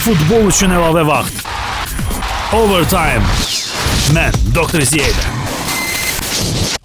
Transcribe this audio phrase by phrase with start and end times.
[0.00, 1.42] Futbol üçün əlavə vaxt.
[2.56, 3.20] Overtime.
[4.16, 5.39] Mən Doktor Ziyədə.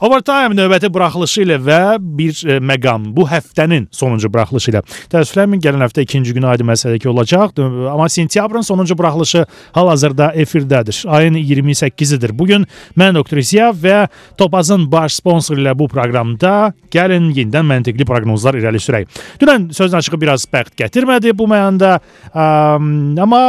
[0.05, 1.77] Overtime növbəti buraxılışı ilə və
[2.17, 4.81] bir e, məqam bu həftənin sonuncu buraxılışı ilə.
[5.09, 9.45] Təəssüflərim gələn həftə ikinci günü aydın məsələ ki olacaq, amma sentyabrın sonuncu buraxılışı
[9.77, 10.99] hal-hazırda efirdədir.
[11.07, 12.33] Ayın 28-idir.
[12.37, 12.67] Bu gün
[12.99, 18.83] mən Doktor Ziyav və Topazın baş sponsoru ilə bu proqramda gəlin yenidən məntiqli proqnozlar irəli
[18.83, 19.07] sürək.
[19.39, 22.01] Dünən sözün açığı biraz bəxt gətirmədi bu mənada,
[22.35, 23.41] amma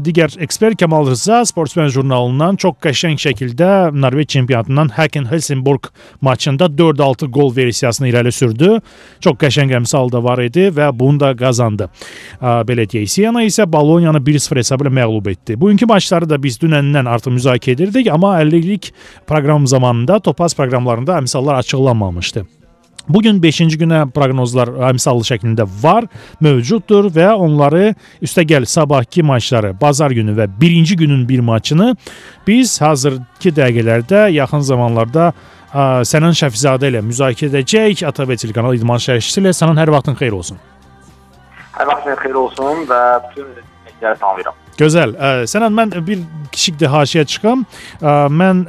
[0.00, 5.88] digər ekspert Kamal Rıza Sportsmen jurnalından çox qəşəng şəkildə Norveç çempionatından Haken Helsingborg
[6.20, 8.76] maçında 4-6 gol versiyasını irəli sürdü.
[9.24, 11.88] Çox qəşəng əmsal da var idi və bunu da qazandı.
[12.40, 15.56] Belə Siena isə Boloniyanı 1-0 hesabı ilə məğlub etdi.
[15.60, 18.92] Bugünkü maçları da biz dünəndən artıq müzakirə edirdik, amma 50-lik
[19.26, 22.44] proqram zamanında Topaz proqramlarında əmsallar açıqlanmamışdı.
[23.08, 26.06] Bu gün 5-ci günə proqnozlar əmsallı şəklində var,
[26.44, 31.94] mövcuddur və onları üstəgəl sabahki maçları, bazar günü və 1-ci günün bir maçını
[32.46, 35.32] biz hazırki dəqiqələrdə, yaxın zamanlarda
[35.70, 38.00] Sənan Şəfizadə ilə müzakirə edəcəyik.
[38.08, 40.58] ATV telekanal idman şərhçisi ilə Sənan hər vaxtın xeyir olsun.
[41.76, 43.52] Hər vaxtın xeyir olsun və bütün
[44.00, 44.54] dinləyiciləri salamlayıram.
[44.80, 45.10] Gözəl.
[45.50, 46.20] Sənan mən bir
[46.52, 47.64] kiçik də haşiyə çıxım.
[48.32, 48.62] Mən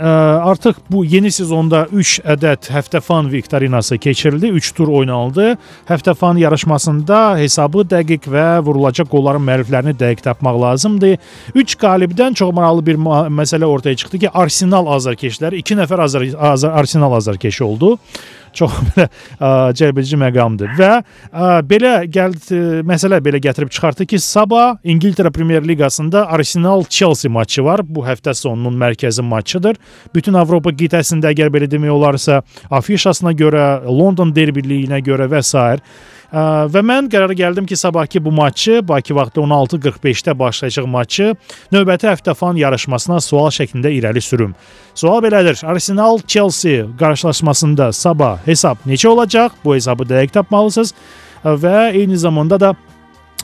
[0.44, 4.48] artıq bu yeni sezonda 3 ədəd həftə fan viktorinası keçirildi.
[4.48, 5.56] 3 tur oynanıldı.
[5.88, 11.16] Həftə fan yarışmasında hesabı dəqiq və vurulacaq qolların müəlliflərini dəqiq tapmaq lazımdır.
[11.56, 13.00] 3 qalibdən çox maraqlı bir
[13.40, 17.98] məsələ ortaya çıxdı ki, Arsenal azarkeşləri 2 nəfər azar, azar Arsenal azarkeşi oldu
[18.54, 19.08] çox belə
[19.78, 22.36] cəlbedici məqamdır və ə, belə gəl
[22.88, 27.84] məsələ belə gətirib çıxartdı ki, sabah İngiltərə Premyer Liqasında Arsenal Chelsea maçı var.
[27.86, 29.80] Bu həftə sonunun mərkəzi maçıdır.
[30.16, 32.42] Bütün Avropa qitəsində əgər belə demək olarsa,
[32.72, 35.82] afişasına görə, London derbiliyinə görə və s.
[36.32, 41.34] Və mən qərara gəldim ki, sabahki bu maçı Bakı vaxtı 16:45-də başlayacaq maçı
[41.72, 44.56] növbəti həftə fan yarışmasına sual şəklində irəli sürüm.
[44.96, 49.52] Sual belədir: Arsenal Chelsea qarşılaşmasında sabah hesab neçə olacaq?
[49.64, 50.94] Bu hesabı dəqiq tapmalısınız
[51.44, 52.76] və eyni zamanda da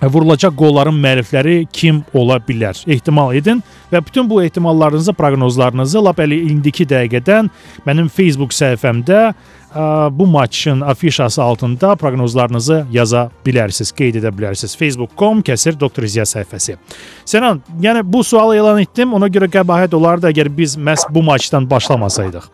[0.04, 2.78] vurulacaq qolların müəllifləri kim ola bilər?
[2.88, 7.50] Ehtimal edin və bütün bu ehtimallarınızı, proqnozlarınızı lap elə indiki dəqiqədən
[7.88, 9.22] mənim Facebook səhifəmdə
[10.12, 14.78] bu maçın afişası altında proqnozlarınızı yaza bilərsiniz, qeyd edə bilərsiniz.
[14.78, 16.78] facebook.com kəsir Doktor İziya səhifəsi.
[17.26, 19.14] Sənan, yəni bu sualı elan etdim.
[19.14, 22.50] Ona görə qəbahət olardı əgər biz məhz bu maçdan başlamasaydıq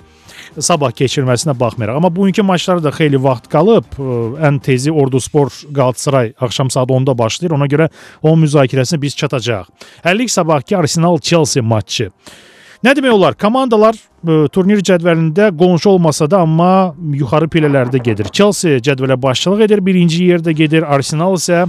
[0.59, 1.97] sabah keçirilməsinə baxmayaraq.
[1.97, 3.97] Amma bugünkü maçlara da xeyli vaxt qalıb.
[4.44, 7.56] Ən tezi Ordu Spor Qalatasaray axşam saat 10-da başlayır.
[7.58, 7.90] Ona görə
[8.22, 9.69] onun müzakirəsini biz çatacağıq.
[10.06, 12.09] Həllik sabahki Arsenal Chelsea maçı.
[12.84, 13.36] Nə demək olar?
[13.40, 18.28] Komandalar ə, turnir cədvəlində qonşu olmasa da, amma yuxarı pillələrdə gedir.
[18.31, 20.84] Chelsea cədvələ başçılıq edir, birinci yerdə gedir.
[20.84, 21.64] Arsenal isə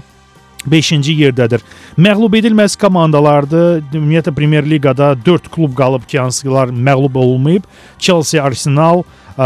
[0.70, 1.64] 5-ci yerdədir.
[1.98, 3.82] Məğlub edilməz komandalardır.
[3.94, 7.62] Ümumiyyətlə Premyer Liqada 4 klub qalıb ki, hansılar məğlub olmayıb.
[7.98, 9.02] Chelsea, Arsenal,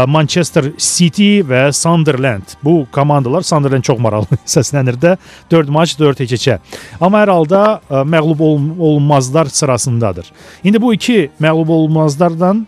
[0.07, 2.55] Manchester City və Sunderland.
[2.63, 5.15] Bu komandalar Sunderland çox maraqlı səslənir də
[5.51, 6.59] 4 maç 4 heçəçə.
[7.01, 8.43] Amma hər halda məğlub
[8.79, 10.31] olunmazlar sırasındadır.
[10.63, 12.67] İndi bu iki məğlub olunmazlardan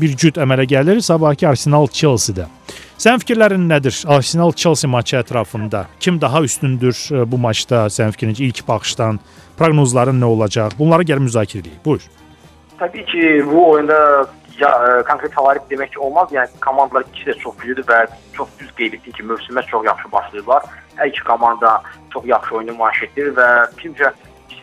[0.00, 2.48] bir cüt əmələ gəlir sabahki Arsenal Chelsea-də.
[2.96, 3.92] Sənin fikirlərin nədir?
[4.08, 6.96] Arsenal Chelsea maçı ətrafında kim daha üstündür
[7.28, 7.82] bu maçda?
[7.92, 9.18] Sənin fikrin ilk baxışdan
[9.58, 10.78] proqnozların nə olacaq?
[10.78, 11.74] Bunları gəl müzakirə edək.
[11.84, 12.06] Buyur.
[12.80, 13.98] Təbii ki, bu oyunda
[14.56, 16.32] ya, e, konkret favorit demək ki olmaz.
[16.32, 18.00] Yəni komandalar ikisi də çox güclüdür və
[18.38, 20.64] çox düz qeyd etdin ki, mövsümə çox yaxşı başlayıblar.
[20.96, 21.76] Hər iki komanda
[22.16, 24.12] çox yaxşı oyunu nümayiş etdirir və fikrimcə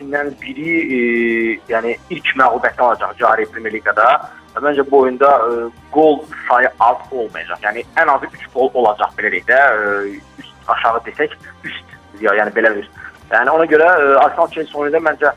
[0.04, 4.30] ikisindən biri e, yəni ilk məğlubiyyəti alacaq cari Premyer Liqada.
[4.56, 7.58] Məncə bu oyunda e, gol sayı az olmayacaq.
[7.62, 12.34] Yəni ən azı 3 gol olacaq belə deyək də, ə, üst aşağı desək, üst ya,
[12.34, 12.90] yəni belə üst.
[13.32, 15.32] Yəni ona görə ə, Arsenal Chelsea oyununda məncə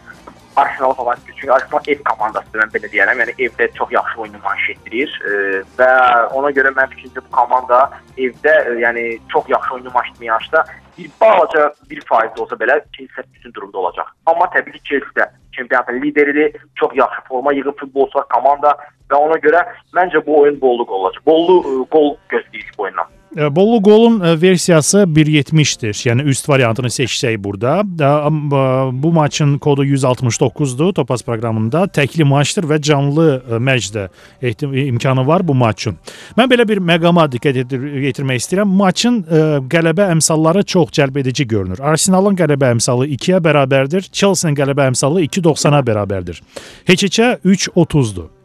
[0.58, 1.34] Arsenal favoritdir.
[1.38, 3.24] Çünki Arsenal ev komandasıdır, mən belə deyərəm.
[3.24, 5.92] Yəni evdə çox yaxşı oyun nümayiş etdirir e, və
[6.38, 10.66] ona görə mən fikrimcə bu komanda evdə e, yəni çox yaxşı oyun nümayiş etməyəndə
[10.98, 14.08] bir balaca 1% də olsa belə Chelsea üstün durumda olacaq.
[14.26, 18.74] Amma təbii ki, Chelsea çempionatın lideridir, çox yaxşı forma yığıb futbolçular komanda
[19.10, 19.64] və ona görə
[19.96, 21.26] məncə bu oyun bollu qol olacaq.
[21.26, 23.17] Bollu ə, e, qol gözləyirik bu oyundan.
[23.36, 25.94] Bollu Gol'un e, versiyası 1.70'dir.
[26.10, 27.82] Yəni üst variantını seçsək burada.
[29.04, 31.84] Bu maçın kodu 169-dur Topaz proqramında.
[31.84, 34.08] Təkli maçdır və canlı e, mərc də
[34.88, 35.98] imkanı var bu maçın.
[36.38, 37.76] Mən belə bir məqama diqqət
[38.06, 38.72] yetirmək istəyirəm.
[38.80, 41.84] Maçın e, qələbə əmsalları çox cəlbedici görünür.
[41.84, 44.10] Arsenalın qələbə əmsalı 2-yə bərabərdir.
[44.12, 46.42] Chelsea-nin qələbə əmsalı 2.90-a bərabərdir.
[46.88, 48.37] Heç-heçə 3.30-dur.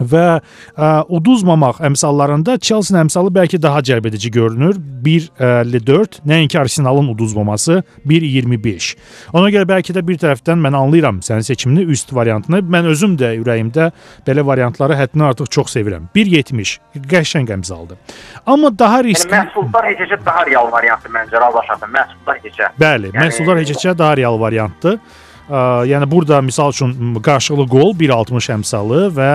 [0.00, 4.76] və ə, uduzmamaq əmsallarında Chelsea-nin əmsalı bəlkə daha cəlbedici görünür.
[5.06, 8.90] 1.54, nəinki Arsenalın uduzmaması 1.25.
[9.36, 12.62] Ona görə bəlkə də bir tərəfdən mən anlayıram sənin seçimini, üst variantını.
[12.66, 13.90] Mən özüm də ürəyimdə
[14.26, 16.10] belə variantları həddindən artıq çox sevirəm.
[16.16, 16.76] 1.70
[17.10, 18.00] qəşəng əmsaldır.
[18.46, 21.92] Amma daha riskli Yəni məhsullar heç-heçə daha real variantdır məncə, razılaşarsan.
[21.92, 22.72] Məhsullar heç-heçə.
[22.80, 24.98] Bəli, yəni, məhsullar heç-heçə daha real variantdır.
[25.46, 25.62] Ə,
[25.92, 29.30] yəni burada misal üçün qarşılıqlı qol 1.60 əmsalı və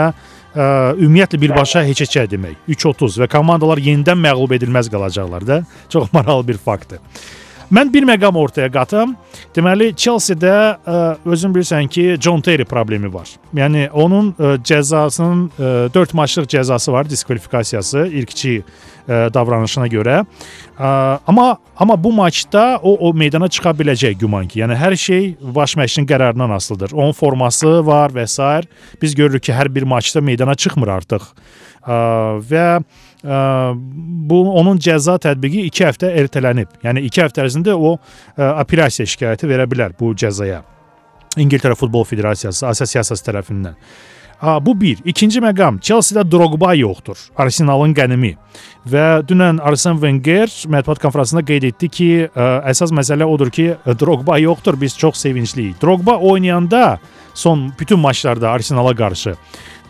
[0.56, 0.66] ə,
[1.00, 5.62] ümumiyyətlə birbaşa heç-heçə demək 3.30 və komandalar yenidən məğlub edilməz qalacaqlar da.
[5.90, 7.00] Çox maraqlı bir faktdır.
[7.72, 9.14] Mən bir məqam ortaya qatam.
[9.56, 13.30] Deməli Chelsea-də ə, özün bilirsən ki, John Terry problemi var.
[13.56, 20.18] Yəni onun ə, cəzasının ə, 4 maçlıq cəzası var, diskvalifikasiyası ilkçi ə, davranışına görə.
[20.76, 20.92] Ə,
[21.32, 21.48] amma
[21.80, 24.60] amma bu maçda o o meydana çıxa biləcək güman ki.
[24.66, 26.92] Yəni hər şey baş məşqçinin qərarından asılıdır.
[26.92, 28.68] Onun forması var və s.
[29.02, 31.32] Biz görürük ki, hər bir maçda meydana çıxmır artıq.
[31.88, 31.96] Ə,
[32.52, 32.68] və
[33.24, 36.72] bu onun cəza tətbiqi 2 həftə ertələnib.
[36.84, 37.98] Yəni 2 həftə ərzində o
[38.38, 40.64] apellyasiya şikayəti verə bilər bu cəzaya.
[41.40, 43.78] İngiltərə Futbol Federasiyası, assosiasiyası tərəfindən.
[44.42, 44.98] Ha, bu bir.
[45.06, 47.20] İkinci məqam, Chelsea-də Drogba yoxdur.
[47.38, 48.32] Arsenalın qənimi.
[48.90, 53.68] Və dünən Arsene Wenger mətbuat konfransında qeyd etdi ki, ə, əsas məsələ odur ki,
[54.02, 55.78] Drogba yoxdur, biz çox sevincliyik.
[55.82, 56.98] Drogba oynayanda
[57.34, 59.36] son bütün maçlarda Arsenala qarşı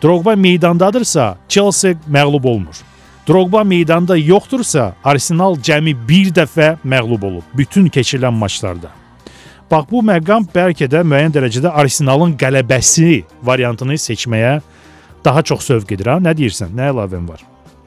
[0.02, 2.91] Drogba meydandadırsa, Chelsea məğlub olmur.
[3.28, 8.88] Drogba meydanda yoxdursa, Arsenal cəmi bir dəfə məğlub olub bütün keçirilən maçlarda.
[9.70, 14.56] Bax bu məqam bəlkə də müəyyən dərəcədə Arsenalın qələbəsi variantını seçməyə
[15.24, 16.16] daha çox sövq edir ha.
[16.18, 16.74] Nə deyirsən?
[16.74, 17.44] Nə əlavən var?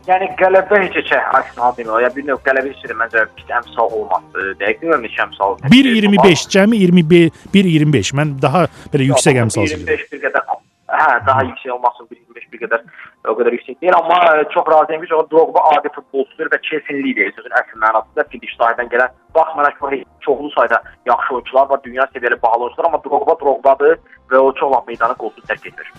[0.07, 1.99] Yəni qələbə heç-heçə Arsenal demək.
[2.05, 4.23] Ya bir növ qələbə heç də məncə pis əmsal olmaz.
[4.61, 5.57] Dəqiq demirəm neçə əmsal.
[5.67, 8.13] 1.25, cəmi 25, 1.25.
[8.21, 9.83] Mən daha belə yüksək əmsal seçirəm.
[9.83, 12.87] 25 bir qədər hə, daha yüksək olmasın 1.25 bir qədər
[13.31, 17.33] o qədər yüksək deyil, amma e, çox razıyam ki, Drogba adi futbolçudur və Chelsea-nin lideri
[17.35, 22.41] sözün əsl mənasında Filiş sahədən gələn baxmayaraq ki, çoxlu sayda yaxşı oyunçular var, dünya səviyyəli
[22.41, 23.97] bahalı oyunçular, amma Drogba Drogbadır
[24.31, 25.93] və o çox vaxt meydanı qolsuz tərk etmir.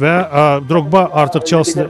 [0.00, 1.88] Və ə, Drogba artıq Chelsea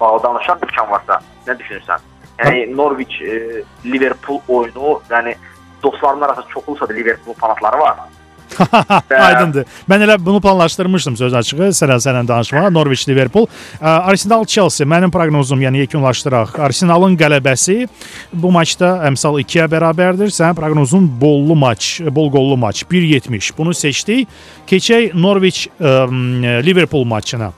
[0.00, 2.04] bağlı danışan imkan varsa, nə düşünürsən?
[2.38, 5.34] Yəni Norwich e, Liverpool oyunu, yəni
[5.82, 7.96] dostlarımın arasında çoxlu da Liverpool fanatları var.
[9.28, 9.66] Aydındır.
[9.90, 12.70] Mən elə bunu planlaşdırmışdım söz açığı sənə sənə danışmağa.
[12.70, 13.46] Norwich Liverpool,
[13.80, 16.56] Arsenal Chelsea mənim proqnozum, yəni yekunlaşdıraq.
[16.68, 17.86] Arsenalın qələbəsi
[18.32, 20.32] bu maçda əmsal 2-yə bərabərdir.
[20.34, 23.52] Sənin proqnozun bollu maç, bol qollu maç 1.70.
[23.58, 24.28] Bunu seçdik.
[24.68, 25.68] Keçək Norwich
[26.64, 27.52] Liverpool maçına.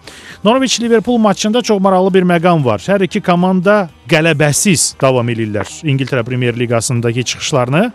[0.45, 2.81] Norwich Liverpool maçında çox maraqlı bir məqam var.
[2.81, 7.91] Hər iki komanda qələbəsiz davam edirlər İngiltərə Premyer Liqasındakı çıxışlarını.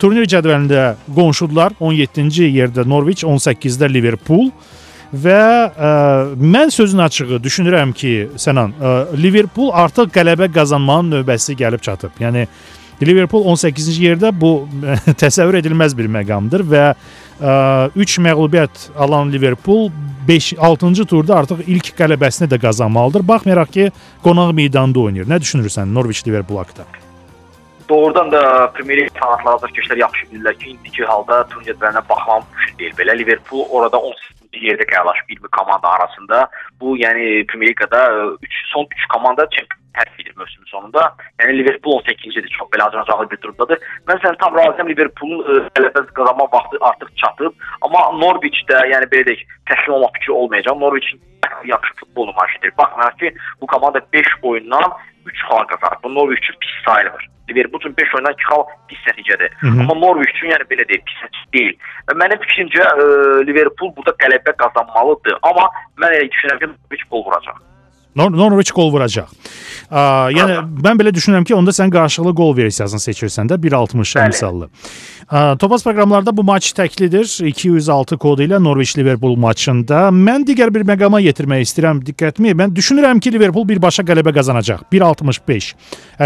[0.00, 1.74] Turnir cədvəlində qonşudular.
[1.76, 4.48] 17-ci yerdə Norwich, 18-də Liverpool
[5.10, 5.90] və ə,
[6.40, 12.14] mən sözün açığı düşünürəm ki, Sənan, ə, Liverpool artıq qələbə qazanmanın növbəsi gəlib çatıb.
[12.22, 12.46] Yəni
[13.04, 14.68] Liverpool 18-ci yerdə bu
[15.22, 16.86] təsəvvür edilməz bir məqamdır və
[17.40, 19.88] 3 məğlubiyyət alan Liverpool
[20.28, 23.28] 5 6-cı turda artıq ilk qələbəsini də qazanmalıdır.
[23.28, 23.92] Baxmayaraq ki,
[24.24, 25.28] qonaq meydanda oynayır.
[25.28, 27.09] Nə düşünürsən Norwich Liverpool haqqında?
[27.90, 32.44] Doğrudan da Premier Lig fanatları da keçlər yaxşı bilirlər ki, indiki halda turnir cədvəlinə baxmam
[32.46, 32.92] mümkün deyil.
[33.00, 36.44] Belə Liverpool orada 18-ci yerdə qəylaşıb 20 komanda arasında.
[36.80, 38.02] Bu, yəni Premier Liqada
[38.46, 39.74] 3 son 3 komanda tərk
[40.22, 41.08] edir mövsümün sonunda.
[41.42, 43.82] Yəni Liverpool 18-cidir, çox belə acınacaqlı bir durumdadır.
[44.06, 47.58] Mən sən tam razıyam Liverpoolun qələbə qazanma vaxtı artıq çatıb,
[47.88, 50.78] amma Norwich-də, yəni belə deyək, təslim olmaq fikri olmayacaq.
[50.84, 51.10] Norwich
[51.64, 52.72] yaxşı futbol nümayiş edir.
[52.78, 54.92] Baxmayaraq ki, bu komanda 5 oyundan
[55.26, 56.02] 3 xal qazanıb.
[56.04, 57.30] Bu Norwich üçün pis sayılmır.
[57.50, 59.56] Liverpool üçün 5 oyundan 2 xal pis nəticədir.
[59.70, 61.74] Amma Norwich üçün yəni belə deyil, pis nəticə deyil.
[62.10, 63.08] Və mənim fikrimcə ə,
[63.48, 65.40] Liverpool burada qələbə qazanmalıdır.
[65.50, 65.68] Amma
[66.02, 67.69] mən elə düşünürəm ki, Norwich gol vuracaq.
[68.16, 69.30] Nor Norwich gol vuracaq.
[69.90, 70.02] Ə,
[70.34, 74.70] yəni mən belə düşünürəm ki, onda sən qarşılıqlı gol versiyasını seçirsən də 1.60 əmsallı.
[75.30, 77.28] Topaz proqramlarda bu maç təklidir.
[77.46, 80.08] 206 kodu ilə Norwich Liverpool maçında.
[80.10, 82.50] Mən digər bir məqama yetirmək istəyirəm diqqətimi.
[82.58, 84.82] Mən düşünürəm ki, Liverpool birbaşa qələbə qazanacaq.
[84.90, 85.68] 1.65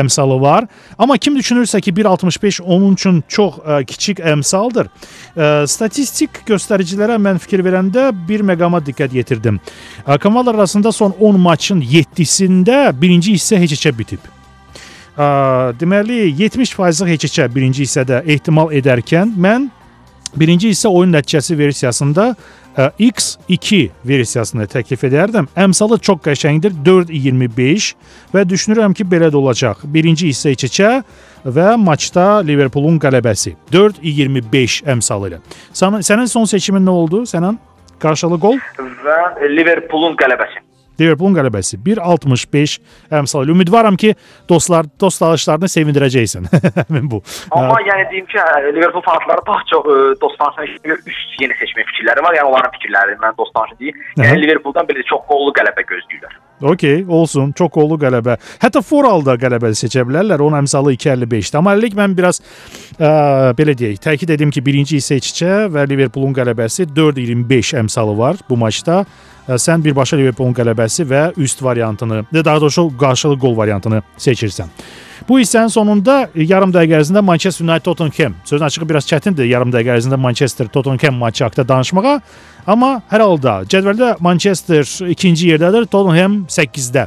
[0.01, 0.65] əmsalı var.
[0.97, 4.89] Amma kim düşünürsə ki, 1.65 onun üçün çox ə, kiçik əmsaldır.
[4.89, 9.61] Ə, statistik göstəricilərə mən fikir verəndə bir məqama diqqət yetirdim.
[10.23, 14.25] Komandalar arasında son 10 maçın 7-sində birinci hissə heç-heçə bitib.
[15.15, 15.27] Ə,
[15.79, 19.69] deməli 70%-lıq heç-heçə birinci hissədə ehtimal edərkən mən
[20.39, 25.47] birinci hissə oyun nəticəsi versiyasında ə, X2 versiyasını təklif edərdim.
[25.55, 26.75] Əmsalı çox qəşəngdir.
[26.87, 27.93] 4.25
[28.35, 29.85] və düşünürəm ki, belə də olacaq.
[29.87, 30.91] Birinci hissə heç-heçə
[31.45, 35.41] və maçda Liverpoolun qələbəsi 4.25 əmsalı ilə.
[35.71, 37.23] Sənin, sənin son seçimin nə oldu?
[37.31, 37.61] Sənin
[38.03, 38.59] Qarşılı qol
[39.05, 39.19] və
[39.55, 40.64] Liverpoolun qələbəsi.
[41.01, 42.77] Liverpoolun qələbəsi 1.65
[43.21, 43.51] əmsal.
[43.55, 44.15] Ümidvaram ki,
[44.49, 46.49] dostlar, dost alışlarını sevindirəcəksən.
[46.81, 47.23] Həmin bu.
[47.55, 52.39] Amma yəni deyim ki, Liverpool fanatları daha çox ə, dostanışına üst yeni seçmək fikirləri var.
[52.39, 54.03] Yəni onların fikirləri mən dostanışı deyim.
[54.23, 56.41] Yəni Liverpooldan belə çox qollu qələbə gözləyirlər.
[56.63, 57.51] Okey, olsun.
[57.59, 58.39] Çox qollu qələbə.
[58.63, 60.41] Hətta Foralda qələbə seçə bilərlər.
[60.45, 61.59] Onun əmsalı 2.55-dir.
[61.59, 66.35] Amma hələlik mən biraz ə, belə deyək, təkid edim ki, birinci hissə iç-içə və Liverpoolun
[66.37, 69.03] qələbəsi 4.25 əmsalı var bu maçda.
[69.49, 74.71] Sən birbaşa Liverpoolun qələbəsi və üst variantını, daha doğrusu qarşılıq qol variantını seçirsən.
[75.29, 78.35] Bu hissənin sonunda yarım dəqiqə ərzində Manchester United Tottenham.
[78.45, 82.19] Sözün açığı biraz çətindir yarım dəqiqə ərzində Manchester Tottenham maçı haqqında danışmağa.
[82.67, 87.07] Amma hər halda cədvəldə Manchester ikinci yerdədir, Tottenham 8-də.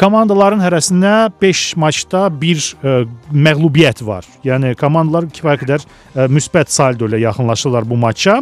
[0.00, 2.94] Komandaların hərəsinə 5 maçda 1 ə,
[3.30, 4.26] məğlubiyyət var.
[4.44, 8.40] Yəni komandalar kifayət qədər ə, müsbət saldo ilə yaxınlaşırlar bu maça.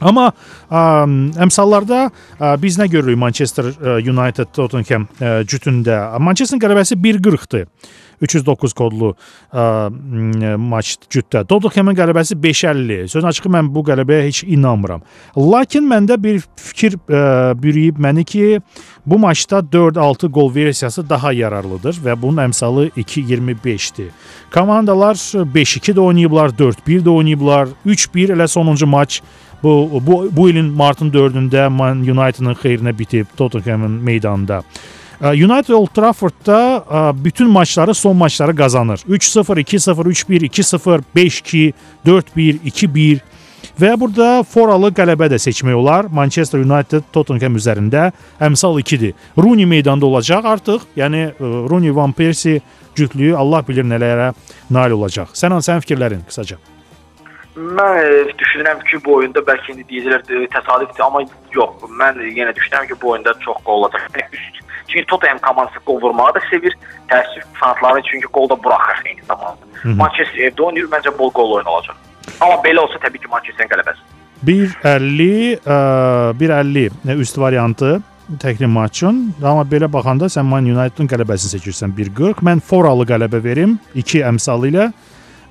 [0.00, 0.82] Amma ə,
[1.44, 5.98] əmsallarda ə, biz nə görürük Manchester ə, United Tottenham ə, cütündə?
[6.22, 7.66] Manchesterin qələbəsi 1.40-dır.
[8.20, 9.14] 309 kodlu
[9.52, 9.64] ə,
[10.60, 11.42] maç cütdə.
[11.48, 13.08] Tottenhamın qələbəsi 5.50.
[13.12, 15.04] Sözün açığı mən bu qələbəyə heç inanmıram.
[15.36, 18.60] Lakin məndə bir fikir ə, bürüyüb məni ki,
[19.06, 24.10] bu maçda 4-6 gol versiyası daha yararlıdır və bunun əmsalı 2.25-dir.
[24.54, 29.22] Komandalar 5-2 də oynayıblar, 4-1 də oynayıblar, 3-1 elə sonuncu maç
[29.62, 34.62] bu bu bu ilin martın 4-də Man United-ın xeyrinə bitib Tottenhamın meydanında.
[35.20, 38.96] United Old Traffordda bütün maçları, son maçları qazanır.
[38.96, 41.72] 3-0, 2-0, 3-1, 2-0, 5-2,
[42.06, 43.18] 4-1, 2-1
[43.80, 46.08] və burada foralı qələbə də seçmək olar.
[46.10, 49.12] Manchester United Tottenham üzərində əmsal 2-dir.
[49.38, 50.88] Rooney meydanda olacaq artıq.
[50.96, 52.60] Yəni Rooney Van Persie
[52.96, 54.32] cütlüyü Allah bilir nələrə
[54.70, 55.36] nail olacaq.
[55.36, 56.56] Sən sənin fikirlərin qısaca.
[57.60, 61.24] Mən e, düşünürəm ki, bu oyunda bəlkə indi deyəcəklər e, təsadüfdür, amma
[61.54, 61.84] yox.
[62.00, 64.08] Mən yenə düşünürəm ki, bu oyunda çox qol olacaq.
[64.16, 64.58] Yəni
[64.90, 66.74] Çünki Tottenham komandası qol vurmağı da sevir.
[67.08, 69.62] Təəssüf fanatları çünki qol da buraxır eyni zamanda.
[69.84, 71.96] Manchester evdə oynayır, məncə bol qol oyunu olacaq.
[72.40, 74.02] Amma belə olsa təbii ki, Manchesterin qələbəsi.
[74.46, 75.60] 1.50
[76.40, 78.00] 1.50 üst variantı
[78.42, 79.34] təklim maçın.
[79.42, 82.42] Amma belə baxanda sən Man United-ın qələbəsini seçirsən 1.40.
[82.46, 84.90] Mən Foralı qələbə verim 2 əmsalı ilə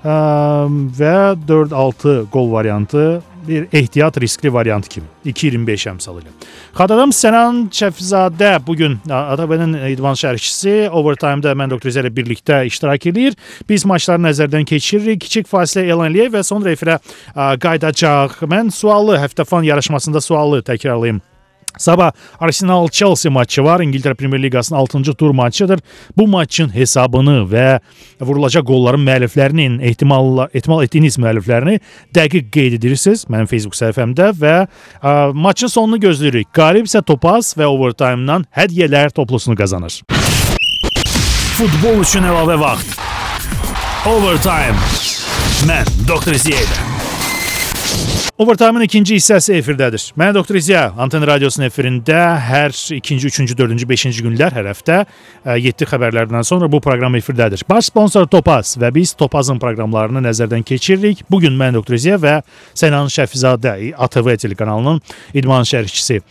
[0.04, 6.34] və 4-6 gol variantı bir ehtiyat riskli variant kimi 2.25 əmsalı ilə.
[6.78, 11.90] Xatırladım Sənan Şəfizadə bu gün ATV-nin idman şərhçisi Overtime-da mən Dr.
[11.90, 13.36] ilə birlikdə iştirak edir.
[13.70, 15.24] Biz maçları nəzərdən keçiririk.
[15.26, 17.00] Kiçik fasilə elan eləyək və sonra efirə
[17.36, 18.44] qayıdacaq.
[18.48, 21.22] Mən sualı həftə fan yarışmasında sualı təkrarlayım.
[21.78, 23.80] Sabah Arsenal Chelsea maçı var.
[23.80, 25.80] İngiltərə Premyer Liqasının 6-cı tur maçıdır.
[26.18, 27.80] Bu maçın hesabını və
[28.22, 31.80] vurulacaq qolların müəlliflərinin ehtimal ehtimal etdiyiniz müəlliflərini
[32.16, 36.52] dəqiq qeyd edirsiniz mənim Facebook səhifəmdə və ə, maçın sonunu gözləyirik.
[36.56, 40.02] Qalib isə Topaz və Overtime-dan hədiyyələr toplusunu qazanır.
[41.60, 42.96] Futbol üçün əlavə vaxt.
[44.08, 44.80] Overtime.
[45.68, 46.40] Mən Dr.
[46.40, 46.89] Ziyədə.
[48.40, 50.14] Overtime-ın ikinci hissəsi efirdədir.
[50.16, 55.02] Mən Doktor İziya, Anten Radiosunun efirində hər ikinci, üçüncü, dördüncü, beşinci günlər hər həftə
[55.60, 57.66] 7 xəbərlərdən sonra bu proqram efirdədir.
[57.68, 61.26] Baş sponsor Topaz və biz Topazın proqramlarını nəzərdən keçiririk.
[61.28, 62.38] Bu gün mən Doktor İziya və
[62.80, 63.74] Sənan Şəfizadə
[64.08, 65.04] ATV telekanalının
[65.36, 66.22] idman şərhçisi.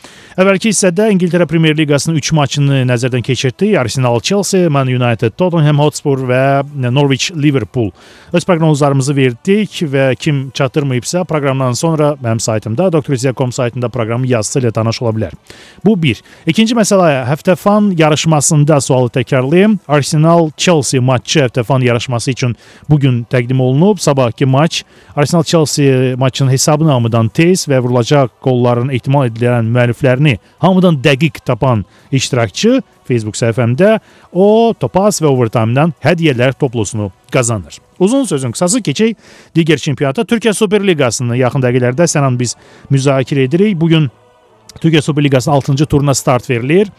[0.40, 3.76] Əvvəlki hissədə İngiltərə Premyer Liqasının 3 maçını nəzərdən keçirdik.
[3.76, 7.92] Arsenal Chelsea, Man United Tottenham Hotspur və Norwich Liverpool.
[8.32, 14.61] Öz proqnozlarımızı verdik və kim çatdırmayıbsa proqramdan sonra sonra mənim saytımda doktoriziya.com saytında proqramı yazısı
[14.61, 15.33] ilə tanış ola bilər.
[15.85, 16.21] Bu bir.
[16.47, 19.78] İkinci məsələ həftə fan yarışmasında sualı təkrarlayım.
[19.88, 22.57] Arsenal Chelsea maçı həftə fan yarışması üçün
[22.90, 23.99] bu gün təqdim olunub.
[23.99, 24.85] Sabahki maç
[25.17, 31.85] Arsenal Chelsea maçının hesabını hamıdan tez və vurulacaq qolların ehtimal edilən müəlliflərini hamıdan dəqiq tapan
[32.12, 33.96] iştirakçı Facebook səhifəmdə
[34.32, 37.80] o Topaz və Overtime-dan hədiyyələr toplusunu qazanır.
[37.98, 39.16] Uzun sözün qısası keçək
[39.56, 40.22] digər çempionata.
[40.28, 42.54] Türkiyə Super Liqasını yaxın dəqiqələrdə sənən biz
[42.92, 43.74] müzakirə edirik.
[43.80, 44.10] Bu gün
[44.78, 46.92] Türkiyə Super Liqasının 6-cı turuna start verilir.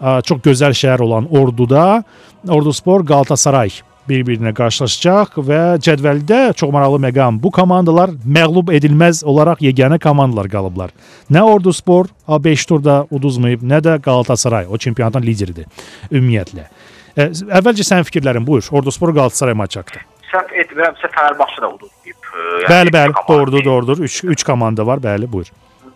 [0.00, 2.02] Çox gözəl şəhər olan Orduda
[2.48, 7.40] Ordu Spor Galatasaray bir-birinə qarşılaşacaq və cədvəldə çox maraqlı məqam.
[7.42, 10.94] Bu komandalar məğlub edilməz olaraq yeganə komandalar qalıblar.
[11.30, 15.68] Nə Ordu Spor A5 turda uduzmayıb, nə də Galatasaray, o çempionatın lideridir
[16.10, 16.68] ümumiyyətlə.
[17.16, 17.30] Ə,
[17.60, 18.66] əvvəlcə sənin fikirlərin buyur.
[18.72, 20.06] Ordu Spor Galatasaray maçı haqqında.
[20.30, 22.30] Səhv etmirəmsə Fənərbağçı da uduzmayıb.
[22.30, 24.04] Yəni, bəli, bəli, doğrudur, doğrudur.
[24.06, 25.50] 3 3 komanda var, bəli, buyur.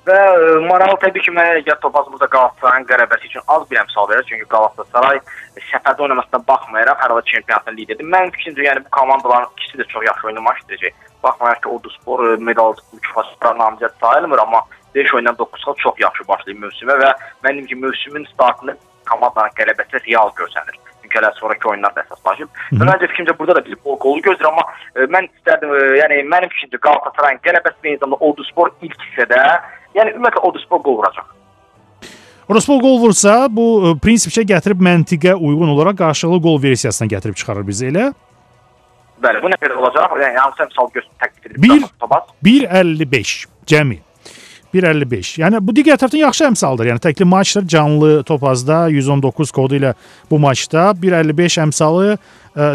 [0.05, 4.27] Və ə, maraqlı təbii ki, mənə gəl topazımızda Qalatasarayın qələbəsi üçün az bir əmsal verir.
[4.29, 5.21] Çünki Qalatasaray
[5.71, 8.11] səfərdə oynamasına baxmayaraq hər halda çempionatın lideridir.
[8.13, 11.03] Mənim fikrimcə, yəni bu komandaların ikisi də çox yaxşı oynamaq istəyəcək.
[11.25, 14.61] Baxmayaraq ki, Ordu Spor medal mükafatına namizəd sayılmır, amma
[14.95, 17.13] 5 oyundan 9 xal çox yaxşı başlayıb mövsümə və
[17.47, 18.77] mənim ki mövsümün startında
[19.09, 20.81] komandanın qələbəsi real görsənir.
[21.15, 22.49] Hələ sonrakı oyunlar da əsaslaşıb.
[22.75, 24.65] Və Məncə fikrimcə burada da biz bol qolu gözləyir amma
[24.99, 29.45] e, mən istərdim e, yəni mənim fikrimcə Qalatasarayın qələbəsi və eyni zamanda Oduspor ilk hissədə
[29.95, 31.31] yəni ümumiyyətlə Oduspor qol vuracaq.
[32.51, 37.65] Rospol gol vursa, bu e, prinsipçə gətirib məntiqə uyğun olaraq qarşılıqlı gol versiyasına gətirib çıxarır
[37.67, 38.11] bizi elə.
[39.25, 40.13] Bəli, bu nə qədər olacaq?
[40.21, 41.55] Yəni hansı misal göstər təklif?
[41.63, 42.27] Bir- Tobas.
[42.45, 43.99] 1.55 cəmi.
[44.75, 45.37] 1.55.
[45.43, 46.90] Yəni bu digər tərəfdən yaxşı əmsaldır.
[46.90, 49.95] Yəni təkli maçdır, canlı topazda 119 kodu ilə
[50.31, 52.19] bu maçda 1.55 əmsalı ə,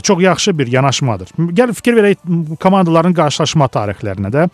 [0.07, 1.35] çox yaxşı bir yanaşmadır.
[1.59, 2.23] Gəl fikir verək
[2.63, 4.47] komandaların qarşılaşma tarixlərinə də.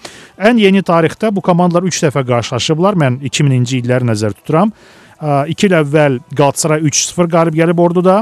[0.49, 2.97] Ən yeni tarixdə bu komandalar 3 dəfə qarşılaşıblar.
[2.97, 4.73] Mən 2000-ci illəri nəzərdə tuturam.
[5.21, 8.19] 2 il əvvəl Qalatasaray 3-0 qalib gəlib Orduda.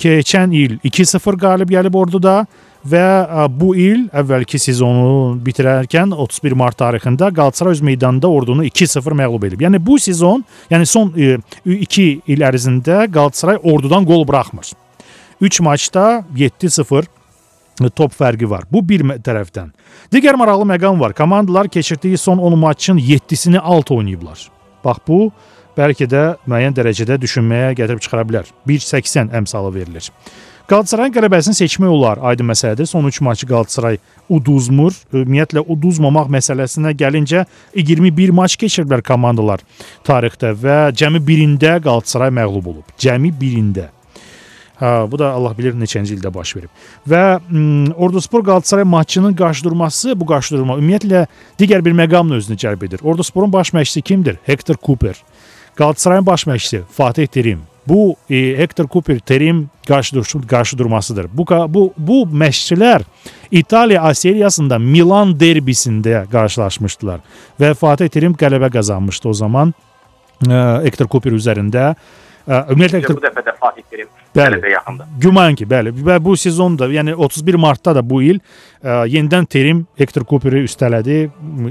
[0.00, 2.42] Keçən il 2-0 qalib gəlib Orduda
[2.88, 9.18] və ə, bu il əvvəlki sezonu bitirərkən 31 mart tarixində Qalatasaray öz meydanında Ordunu 2-0
[9.22, 9.64] məğlub edib.
[9.66, 14.72] Yəni bu sezon, yəni son 2 il ərzində Qalatasaray Ordudan qol buraxmır.
[15.42, 17.10] 3 maçda 7-0
[17.96, 18.66] top fərqi var.
[18.70, 19.72] Bu bir tərəfdən.
[20.12, 21.14] Digər maraqlı məqam var.
[21.16, 24.46] Komandalar keçirdiyi son 10 maçın 7-sini alt oynayıblar.
[24.84, 25.32] Bax bu
[25.76, 28.50] bəlkə də müəyyən dərəcədə düşünməyə gətirib çıxara bilər.
[28.68, 30.10] 1.80 əmsalı verilir.
[30.70, 32.86] Qalatasarayın qələbəsini seçmək olar, aydın məsələdir.
[32.86, 33.98] Son 3 maçı Qalatasaray
[34.30, 34.94] uduzmur.
[35.12, 39.64] Ümumiyyətlə uduzmamaq məsələsinə gəlincə 21 maç keçiriblər komandalar
[40.06, 42.94] tarixdə və cəmi birində Qalatasaray məğlub olub.
[42.98, 43.90] Cəmi birində.
[44.82, 46.70] Ha, bu da Allah bilir neçənci ildə baş verib.
[47.06, 47.24] Və
[47.94, 51.26] Orduspor Qalatasaray maçının qarşıdurması, bu qarşıdurma ümumiyyətlə
[51.58, 53.02] digər bir məqamla özünü cəlb edir.
[53.02, 54.38] Ordusporun baş məşqçisi kimdir?
[54.46, 55.22] Hector Cooper.
[55.74, 57.71] Qalatasarayın baş məşqçisi Fatih Terim.
[57.88, 61.26] Bu e, Hector Cooper Terim qarşıdur qarşıdurmasıdır.
[61.32, 63.02] Bu ka- bu bu məşqçilər
[63.50, 67.20] İtaliya A seriyasında Milan derbisində qarşılaşmışdılar
[67.60, 69.74] və Fatih Terim qələbə qazanmışdı o zaman
[70.48, 71.94] e, Hector Cooper üzərində.
[71.94, 71.96] E,
[72.46, 74.56] Ümumiyyətlə Bu dəfə də Fatih Terim Bəli.
[74.56, 75.10] qələbə yaxındır.
[75.22, 75.92] Güman ki, bəli.
[76.06, 81.18] Və bu sezonda, yəni 31 martda da bu il ə, yenidən Terim Hector Cooperi üstələdi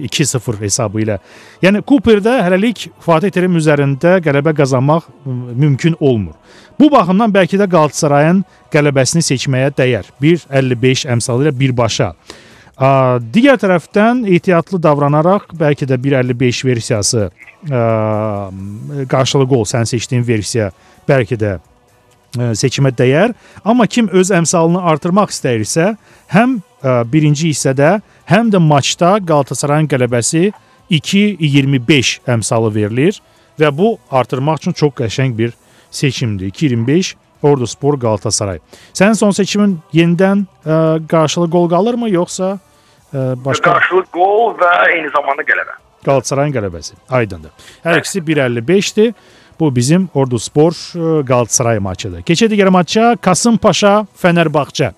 [0.06, 1.18] 2-0 hesabı ilə.
[1.66, 6.38] Yəni Cooperdə hələlik Fatih Terim üzərində qələbə qazanmaq mümkün olmur.
[6.80, 10.08] Bu baxımdan bəlkə də Qalatasarayın qələbəsini seçməyə dəyər.
[10.22, 12.13] 1.55 əmsalı ilə birbaşa.
[12.82, 17.82] Digər tərəfdən ehtiyatlı davranaraq bəlkə də 1.55 versiyası ə,
[19.12, 20.72] qarşılığı gol sən seçdiyin versiya
[21.06, 23.36] bəlkə də ə, seçimə dəyər.
[23.62, 25.91] Amma kim öz əmsalını artırmaq istəyirsə,
[26.34, 28.00] həm ə, birinci hissədə,
[28.32, 30.48] həm də maçda Qalatasarayın qələbəsi
[30.89, 33.22] 2.25 əmsalı verilir
[33.62, 35.54] və bu artırmaq üçün çox qəşəng bir
[35.91, 36.50] seçimdir.
[36.50, 37.13] 2.25
[37.46, 38.58] Orduspor Qalatasaray.
[38.94, 42.56] Sənin son seçimin yenidən ə, qarşılığı gol qalırmı yoxsa
[43.13, 45.78] başqa Qarşılıq qol və eyni zamanda qələbə.
[46.06, 46.97] Qalatasarayın qələbəsi.
[47.10, 47.52] Aydındır.
[47.86, 49.13] Hər ikisi 1.55-dir.
[49.60, 52.24] Bu bizim Orduspor ə, Qalatasaray maçıdır.
[52.26, 54.89] Keçək digər maça Kasımpaşa Fənərbağçə.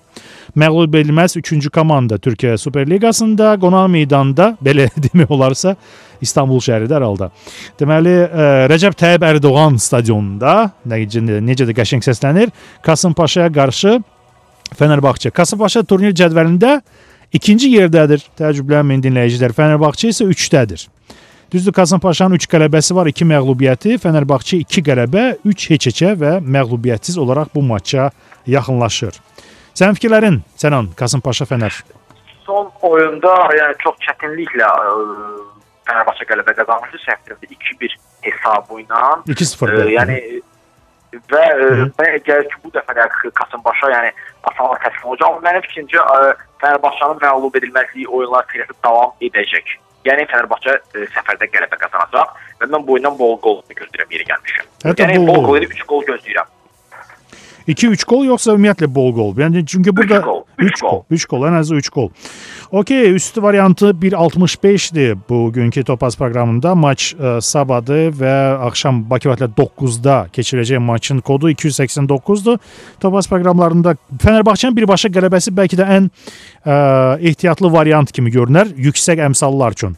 [0.56, 5.74] Məğlub edilməz 3-cü komanda Türkiyə Super Liqasında qonaq meydanda belə demək olarsa
[6.24, 7.28] İstanbul şəhərində hər halda.
[7.80, 12.54] Deməli, ə, Rəcəb Tayyib Ərdoğan stadionunda necə necə də qəşəng səslənir.
[12.86, 13.98] Kasımpaşaya qarşı
[14.78, 15.34] Fənərbağçə.
[15.34, 16.78] Kasımpaşa turnir cədvəlində
[17.34, 18.24] ikinci yerdədir.
[18.38, 19.54] Təəccüblənməyin dinləyicilər.
[19.56, 20.86] Fənərbağçə isə 3-dədir.
[21.54, 23.98] Düzdür, Kasımpaşanın 3 qələbəsi var, 2 məğlubiyyəti.
[24.02, 28.08] Fənərbağçə 2 qələbə, 3 heçəçə və məğlubiyyətsiz olaraq bu maça
[28.50, 29.20] yaxınlaşır.
[29.74, 31.76] Sənin fikirlərin, Sənan, Kasımpaşa Fənər.
[32.46, 34.96] Son oyunda yəni çox çətinliklə ə,
[35.86, 37.00] Fenerbahçe qələbə qazanmışdı.
[37.04, 39.04] Səhvdə 2-1 hesabı ilə.
[39.30, 39.78] 2-0.
[39.78, 40.18] Ə, yəni
[41.30, 41.42] və
[41.94, 43.06] mənə gəlir ki, bu dəfə də
[43.40, 44.14] Kasımpaşa yəni
[44.50, 45.38] asanlıqla təslim olacaq.
[45.46, 49.76] Mənim fikrimcə ə, Fenerbahçe'nin məğlub edilməzliyi oyunlar seriyası davam edəcək.
[50.08, 54.68] Yəni Fenerbahçe ə, səfərdə qələbə qazanacaq və mən bu oyundan bol gol gözləyirəm yeri gəlmişəm.
[54.88, 56.52] Hətta yəni bol gol 3 gol gözləyirəm.
[57.68, 59.32] 2-3 gol yoxsa ümumiyyətlə bol gol?
[59.38, 61.04] Yəni çünki burada gol, 3 üç gol, gol.
[61.10, 62.10] 3 gol, ən azı 3 gol.
[62.70, 66.74] Okey, üstü variantı 1.65-dir bugünkü Topaz proqramında.
[66.74, 68.34] Maç ə, sabahdır və
[68.68, 72.58] axşam Bakı vaxtı 9-da keçiriləcək maçın kodu 289-dur.
[73.00, 76.76] Topaz proqramlarında Fənərbağçənin birbaşa qələbəsi bəlkə də ən ə,
[77.20, 79.96] ehtiyatlı variant kimi görünər yüksək əmsallar üçün.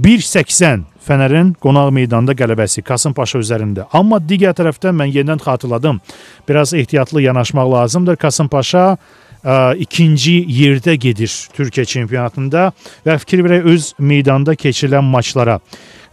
[0.00, 3.86] 1.80 Fənərin qonaq meydanda qələbəsi Kasımpaşa üzərində.
[3.96, 6.00] Amma digər tərəfdən mən yenidən xatırladım.
[6.48, 8.18] Biraz ehtiyatlı yanaşmaq lazımdır.
[8.20, 12.70] Kasımpaşa ə, ikinci yerdə gedir Türkiyə çempionatında
[13.06, 15.58] və fikir verək öz meydanda keçirilən maçlara.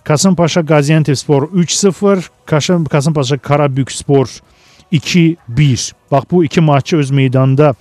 [0.06, 4.28] Kasımpaşa Qaziantepspor 3-0, Kaşın- Kasımpaşa Karabükspor
[4.92, 5.94] 2-1.
[6.12, 7.76] Bax bu iki maçı öz meydanda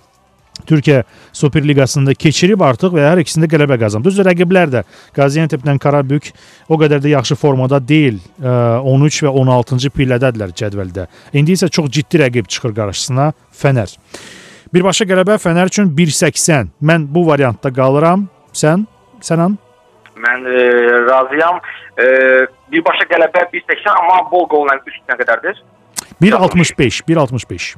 [0.69, 4.07] Türkiyə Super Liqasında keçirib artıq və hər ikisində qələbə qazanıb.
[4.09, 4.85] Düzdür, rəqiblər də
[5.17, 6.31] Qazianteplə Qarabük
[6.69, 8.21] o qədər də yaxşı formada deyil.
[8.41, 11.07] Ə, 13 və 16-cı pillədədirlər cədvəldə.
[11.37, 13.93] İndi isə çox ciddi rəqib çıxır qarşısına Fənər.
[14.75, 16.73] Birbaşa qələbə Fənər üçün 1.80.
[16.83, 18.29] Mən bu variantda qalıram.
[18.55, 18.87] Sən,
[19.23, 19.59] Sənan?
[20.25, 20.65] Mən e,
[21.09, 21.61] razıyam.
[21.99, 22.07] E,
[22.73, 25.61] birbaşa qələbə 1.80 amma bol qolla üst nə qədərdir?
[26.23, 27.75] 1.65, 1.65.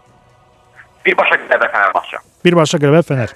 [1.06, 2.22] Birbaşa qələbə Fənərbağçə.
[2.44, 3.32] Birbaşa qələbə Fənər.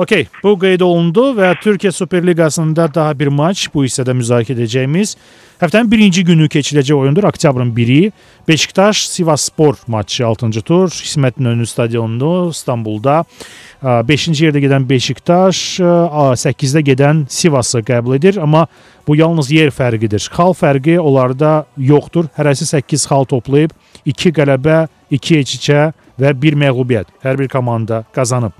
[0.00, 0.12] OK,
[0.42, 5.14] bu qeyd olundu və Türkiyə Super Liqasında daha bir maç bu hissədə müzakirə edəcəyimiz
[5.60, 7.28] həftənin birinci günü keçiriləcək oyundur.
[7.28, 8.12] Oktyabrın 1-i
[8.48, 13.24] Beşiktaş Sivasspor maçı 6-cı tur İsmət İnönü stadionunda İstanbulda
[13.82, 18.66] 5-ci yerdə gedən Beşiktaş 8-də gedən Sivası qəbul edir, amma
[19.08, 20.24] bu yalnız yer fərqidir.
[20.32, 22.32] Xal fərqi onlarda yoxdur.
[22.36, 28.52] Hərəsi 8 xal toplayıb 2 qələbə, 2 eçicə və 1 məğlubiyyət hər bir komanda qazanıb.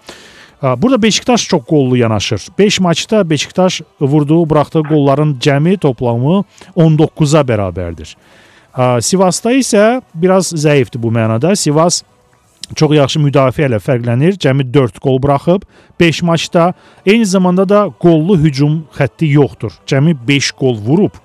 [0.62, 2.47] Burada Beşiktaş çox qollu yanaşır.
[2.59, 6.45] 5 maçda Beşiktaş vurduğu, buraxdığı qolların cəmi toplamı
[6.77, 8.14] 19-a bərabərdir.
[9.01, 11.53] Sivasda isə biraz zəifdir bu mənada.
[11.57, 12.03] Sivas
[12.75, 14.38] çox yaxşı müdafiə ilə fərqlənir.
[14.40, 15.67] Cəmi 4 qol buraxıb
[16.01, 16.73] 5 maçda.
[17.07, 19.77] Eyni zamanda da qollu hücum xətti yoxdur.
[19.87, 21.21] Cəmi 5 qol vurub.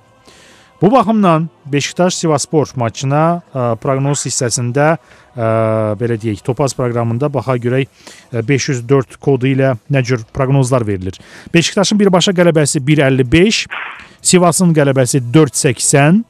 [0.82, 5.48] Bu baxımdan Beşiktaş Sivaspor maçına ə, proqnoz hissəsində ə,
[6.00, 7.90] belə deyək, Topaz proqramında baxa görək
[8.48, 11.20] 504 kodu ilə nə cür proqnozlar verilir.
[11.54, 13.66] Beşiktaşın birbaşa qələbəsi 1.55,
[14.22, 16.24] Sivasın qələbəsi 4.80.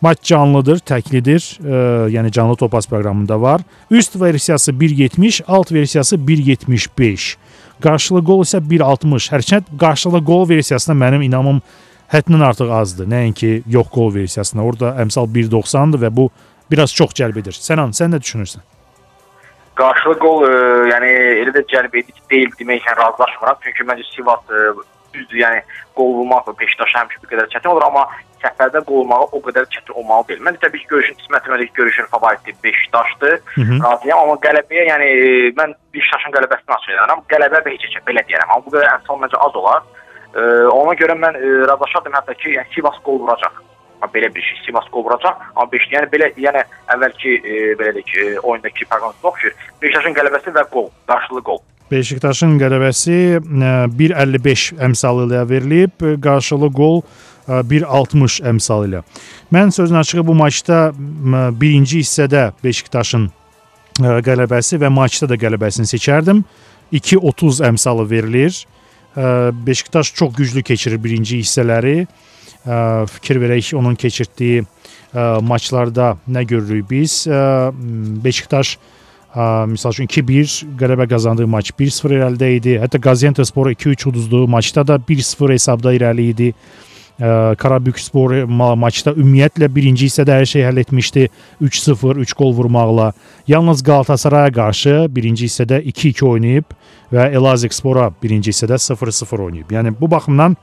[0.00, 1.44] Maç canlıdır, təklidir.
[1.60, 3.60] Ə, yəni canlı Topaz proqramında var.
[3.90, 7.34] Üst versiyası 1.70, alt versiyası 1.75.
[7.84, 9.28] Qarşılı qol isə 1.60.
[9.36, 11.60] Hərçənd qarşılı qol versiyasına mənim inamım
[12.12, 13.08] həddindən artıq azdır.
[13.10, 14.66] Nəinki yox qol versiyasında.
[14.66, 16.28] Orada əmsal 1.90-dır və bu
[16.70, 17.56] biraz çox cəlb edir.
[17.56, 18.64] Sənan, sən nə düşünürsən?
[19.80, 20.54] Qarşılı qol, e,
[20.90, 21.10] yəni
[21.42, 23.60] elə də cəlb edici deyil deməklə razılaşmıram.
[23.64, 24.64] Çünki məncə Sivas e,
[25.14, 25.62] düzdür, yəni
[25.98, 28.04] qol vurmaq Beşiktaş həmişə bir qədər çətin olur, amma
[28.42, 30.42] səfərdə qol vurmağı o qədər çətin olmalı deyil.
[30.48, 33.38] Mən təbii ki, görüşün İsmət Ömərlik görüşün favoriti Beşiktaşdır.
[33.86, 37.24] Razıyam, amma qələbəyə, yəni e, mən Beşiktaşın qələbəsini açıqlayıram.
[37.32, 38.52] Qələbə heç heç belə deyərəm.
[38.52, 39.88] Amma bu qədər əmsal məncə az olar.
[40.34, 43.56] E, ona görə mən e, razılaşardım hətta ki, yəni Sivas qol vuracaq.
[44.00, 45.40] Ha, belə bir şey Sivas qol vuracaq.
[45.54, 46.62] Amma beş, yəni belə yəni
[46.94, 49.56] əvvəlki e, belə deyək, e, oyundakı proqnoz oxşur.
[49.82, 51.60] Beşiktaşın qələbəsi və qol, qarşılı qol.
[51.90, 53.18] Beşiktaşın qələbəsi
[53.98, 57.02] 1.55 əmsalı ilə verilib, qarşılı qol
[57.50, 59.02] 1.60 əmsalı ilə.
[59.50, 60.92] Mən sözün açığı bu maçda
[61.58, 63.26] birinci hissədə Beşiktaşın
[63.98, 66.44] qələbəsi və maçda da qələbəsini seçərdim.
[66.94, 68.54] 2.30 əmsalı verilir.
[69.66, 72.06] Beşiktaş çox güclü keçirir birinci hissələri.
[73.10, 74.64] Fikir verək onun keçirdiyi
[75.42, 77.26] maçlarda nə görürük biz?
[78.24, 78.78] Beşiktaş
[79.70, 82.76] misal üçün 2-1 qələbə qazandığı maç 1-0 irəlidə idi.
[82.82, 86.54] Hətta Qaziantepspor 2-3 uduzduğu maçda da 1-0 hesabda irəli idi.
[87.60, 88.32] Karabükspor
[88.80, 91.28] maçda ümumiyyətlə birinci hissədə hər şey həll etmişdi.
[91.60, 93.12] 3-0, 3 qol vurmaqla.
[93.48, 96.74] Yalnız Qalatasaraya qarşı birinci hissədə 2-2 oynayıb
[97.12, 99.70] və Elazığspora birinci hissədə 0-0 oynayıb.
[99.76, 100.56] Yəni bu baxımdan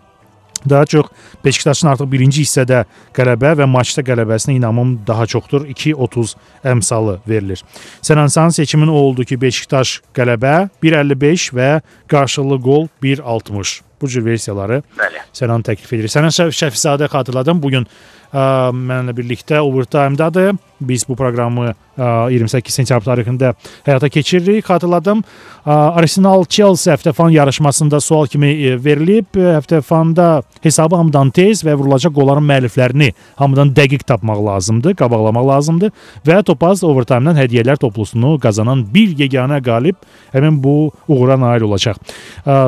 [0.69, 1.05] daha çox
[1.45, 2.83] Beşiktaşın artıq birinci hissədə
[3.15, 5.67] qələbə və maçda qələbəsinə inamım daha çoxdur.
[5.69, 7.63] 2.30 əmsalı verilir.
[8.01, 11.69] Sənansanın seçimin o oldu ki, Beşiktaş qələbə 1.55 və
[12.09, 13.86] qarşılıqlı qol 1.60.
[14.01, 15.23] Bu cür versiyaları Bəli.
[15.37, 16.09] Sənan təklif edir.
[16.11, 17.61] Sənan Şəfizadə xatırladım.
[17.63, 17.87] Bu gün
[18.31, 20.55] ə, mənlə birlikdə Overtime-dadır.
[20.87, 23.53] Biz bu proqramı ə, 28 sentyabr tarixində
[23.87, 24.65] həyata keçiririk.
[24.67, 25.23] Xatırladım.
[25.67, 29.39] Arsenal Chelsea həftəfan yarışmasında sual kimi ə, verilib.
[29.57, 30.27] Həftəfanda
[30.63, 33.11] hesabı hamıdan tez və vurulacaq qolların müəlliflərini
[33.41, 35.95] hamıdan dəqiq tapmaq lazımdır, qabaqlamaq lazımdır
[36.27, 39.97] və Topaz Overtime-dan hədiyyələr toplusunu qazanan bir yeganə qalib
[40.35, 41.97] həmin bu uğura nail olacaq.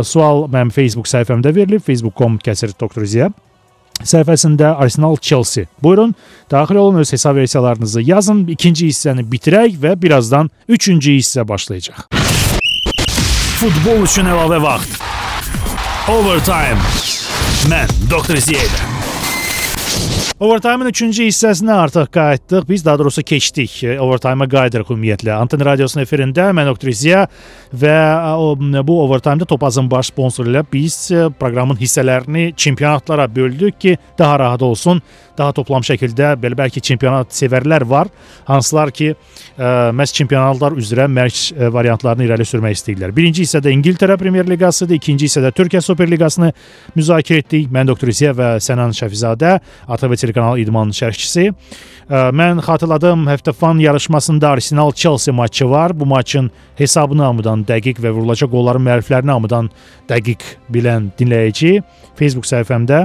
[0.04, 1.84] Sual mənim Facebook səhifəmdə verilib.
[1.86, 3.30] facebook.com kəsir doktor Ziya
[4.04, 5.68] səhifəsində Arsenal Chelsea.
[5.84, 6.16] Buyurun,
[6.52, 8.48] daxil olun öz hesab versiyalarınızı yazın.
[8.48, 12.08] İkinci hissəni bitirək və birazdan üçüncü hissə başlayacaq.
[13.60, 15.02] Futbol üçün əlavə vaxt.
[16.10, 16.80] Overtime.
[17.70, 19.09] Mən Doktor Ziyədə.
[20.40, 22.64] Overtime-ın 3-cü hissəsinə artıq qayıtdıq.
[22.70, 23.74] Biz daha doğrusu keçdik.
[24.00, 25.34] Overtime-a qayıdırıq ümumiyyətlə.
[25.36, 27.26] Anten radiosunun efirində mən Doktor Ziya
[27.76, 27.96] və
[28.40, 28.54] o,
[28.88, 30.96] bu Overtime-da Topazın baş sponsoru ilə biz
[31.40, 35.02] proqramın hissələrini çempionatlara böldük ki, daha rahat olsun.
[35.38, 38.08] Daha toplam şəkildə belə bəlkə çempionat sevərlər var,
[38.48, 43.14] hansılar ki, ə, məhz çempionatlar üzrə mərc variantlarını irəli sürmək istəyirlər.
[43.16, 46.52] Birinci hissədə İngiltərə Premyer Liqasıdır, ikinci hissədə Türkiyə Super Liqasını
[46.96, 47.70] müzakirə etdik.
[47.72, 49.58] Mən Doktor Ziya və Sənan Şəfizadə.
[49.90, 51.50] ATV telekanal idman şərhçisi.
[52.10, 55.94] Mən xatırladım, həftə fan yarışmasında Arsenal Chelsea maçı var.
[56.00, 59.70] Bu maçın hesabını hamıdan dəqiq və vurulacaq qolların müəlliflərini hamıdan
[60.10, 61.84] dəqiq bilən dinləyici
[62.18, 63.04] Facebook səhifəmdə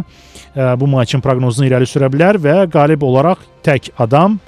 [0.81, 4.39] bu maçın proqnozunu irəli sürə bilər və qalib olaraq tək adam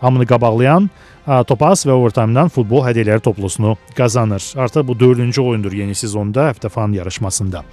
[0.00, 0.88] hamını qabaqlayan
[1.26, 4.44] Topaz və Overtime-dan futbol hədiyyələri toplusunu qazanır.
[4.62, 7.64] Artıq bu 4-cü oyundur yeni sezonda həftə fan yarışmasında.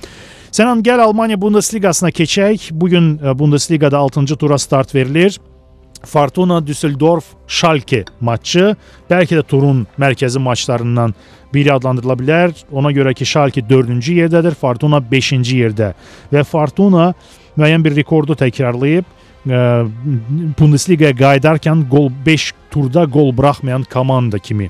[0.54, 2.68] Sənan gəl Almaniya Bundesliqasına keçək.
[2.72, 5.40] Bu gün Bundesliqada 6-cı tura start verilir.
[6.06, 8.76] Fortuna Düsseldorf Schalke maçı
[9.10, 11.16] bəlkə də turun mərkəzi maçlarından
[11.54, 12.54] biri adlandırıla bilər.
[12.72, 15.94] Ona görə ki, Schalke 4-cü yerdədir, Fortuna 5-ci yerdə
[16.34, 17.14] və Fortuna
[17.58, 19.10] müəyyən bir rekordu təkrarlayıb
[20.60, 24.70] Bundesliqaya qayıdarkən qol 5 turda qol buraxmayan komanda kimi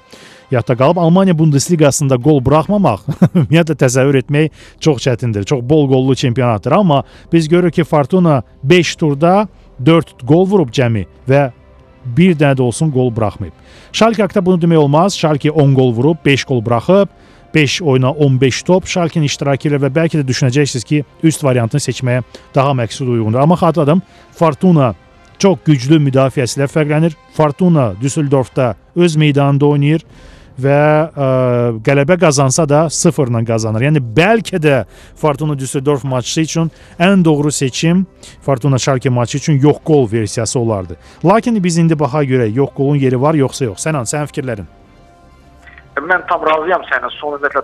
[0.53, 5.45] yadda qalıb Almaniya Bundesliqasında qol buraxmamaq ümumiyyətlə təsəvvür etmək çox çətindir.
[5.49, 9.47] Çox bol qollu çempionatdır, amma biz görürük ki, Fortuna 5 turda
[9.85, 11.49] 4 qol vurub cəmi və
[12.05, 13.53] bir dənə də olsun qol buraxmayıb.
[13.91, 15.17] Schalke haqqında bunu demək olmaz.
[15.17, 17.07] Schalke 10 qol vurub, 5 qol buraxıb.
[17.55, 22.23] 5 oyuna 15 top Schalke-nin iştirakı ilə və bəlkə də düşünəcəksiniz ki, üst variantını seçməyə
[22.55, 23.39] daha məqsud uyğundur.
[23.39, 24.01] Amma xatırladım,
[24.33, 24.93] Fortuna
[25.37, 27.13] çox güclü müdafiəsi ilə fərqlənir.
[27.37, 30.05] Fortuna Düsseldorfda öz meydanında oynayır
[30.59, 31.27] və ə,
[31.85, 33.87] qələbə qazansa da 0 ilə qazanır.
[33.87, 34.83] Yəni bəlkə də
[35.19, 38.05] Fortuna Düsseldorf maçı üçün ən doğru seçim
[38.41, 40.97] Fortuna Schalke maçı üçün yox qol versiyası olardı.
[41.25, 43.85] Lakin biz indi baxa görə yox qolun yeri var, yoxsa yox.
[43.85, 44.69] Sənan, sənin fikirlərin?
[46.01, 47.11] Mən tam razıyam səninlə.
[47.19, 47.61] Son ümumiyyətlə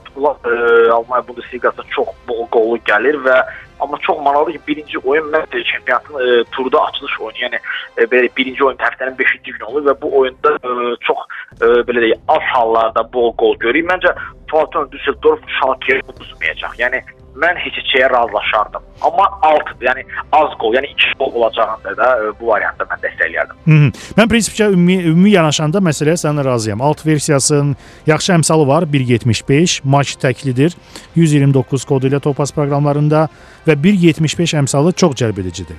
[0.54, 3.39] e, Almaniya Bundesliqasında çox bol qollu gəlir və
[3.79, 7.59] amma çox maraqlıdır ki, birinci oyun mən çempionatın e, turda açılış oyunu, yəni
[7.97, 11.17] e, belə birinci oyun həftənin 5-ci günü olur və bu oyunda e, çox
[11.61, 13.89] e, belə deyək, az hallarda bol qol görürük.
[13.91, 14.15] Məncə
[14.51, 16.77] Fortuna Düsseldorf Schalke-yə uduzmayacaq.
[16.81, 17.03] Yəni
[17.37, 18.85] mən heç-heçəyə razılaşardım.
[19.05, 20.03] Amma alt, yəni
[20.35, 23.59] az qol, yəni 2 qol olacağında da ə, bu variantda mən dəstəkləyərdim.
[23.65, 23.89] Hı -hı.
[24.17, 26.81] Mən prinsipcə ümumi, ümumi yanaşanda məsələyə səninlə razıyam.
[26.81, 27.75] Alt versiyasının
[28.07, 30.75] yaxşı əmsalı var 1.75, maç təklidir.
[31.15, 33.27] 129 kodu ilə Topaz proqramlarında
[33.67, 35.77] və 1.75 əmsalı çox cəlb edicidir.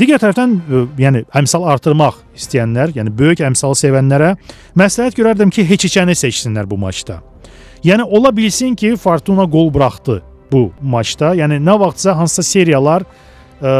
[0.00, 0.60] Digər tərəfdən
[0.98, 4.36] yəni əmsal artırmaq istəyənlər, yəni böyük əmsalı sevənlərə
[4.76, 7.22] məsləhət görərdim ki, heç-heçəni seçsinlər bu maçda.
[7.84, 11.34] Yəni ola bilsin ki, Fortuna qol buraxdı bu maçda.
[11.38, 13.72] Yəni nə vaxtsa hansısa seriyalar ə,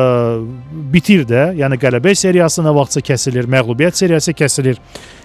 [0.92, 4.80] bitir də, yəni qələbə seriyası nə vaxtsa kəsilir, məğlubiyyət seriyası kəsilir.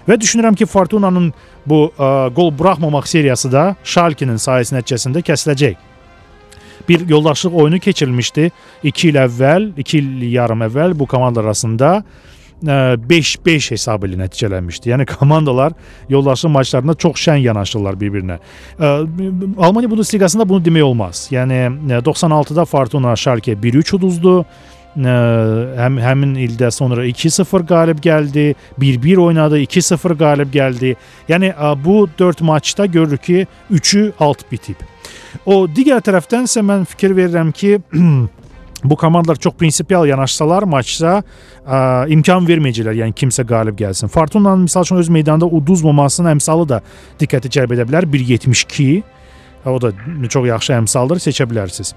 [0.08, 1.30] Və düşünürəm ki, Fortuna'nın
[1.66, 5.88] bu ə, qol buraxmamaq seriyası da Schalke-nin sayəsi nəticəsində kəsiləcək.
[6.88, 8.50] Bir yoldaşlıq oyunu keçirilmişdi
[8.82, 12.02] 2 il əvvəl, 2 il yarım əvvəl bu komandalar arasında
[12.62, 14.92] 5-5 hesabı ilə nəticələnmişdi.
[14.92, 15.72] Yəni komandalar
[16.08, 18.38] yoldaşlıq maçlarında çox şən yanaşırlar bir-birinə.
[19.58, 21.28] Almaniya Bundesliqasında bunu demək olmaz.
[21.30, 21.64] Yəni
[22.04, 24.44] 96-da Fortuna Schalke 1-3 uduzdu.
[24.92, 30.94] Həm həmin ildə sonra 2-0 qalib gəldi, 1-1 oynadı, 2-0 qalib gəldi.
[31.28, 34.76] Yəni bu 4 maçda görürük ki, 3-ü alt bitib.
[35.46, 37.78] O digər tərəfdən isə mən fikir verirəm ki,
[38.84, 41.78] bu komandalar çox prinsipial yanaşsalar maçsa ə,
[42.12, 44.10] imkan verməyəcəklər, yəni kimsə qalib gəlsin.
[44.12, 46.82] Fortuna'nın məsəl üçün öz meydanında uduzmamasının əmsalı da
[47.20, 48.08] diqqəti cəlb edə bilər.
[48.10, 49.02] 1.72
[49.70, 49.92] o da
[50.28, 51.94] çox yaxşı əmsaldır, seçə bilərsiniz.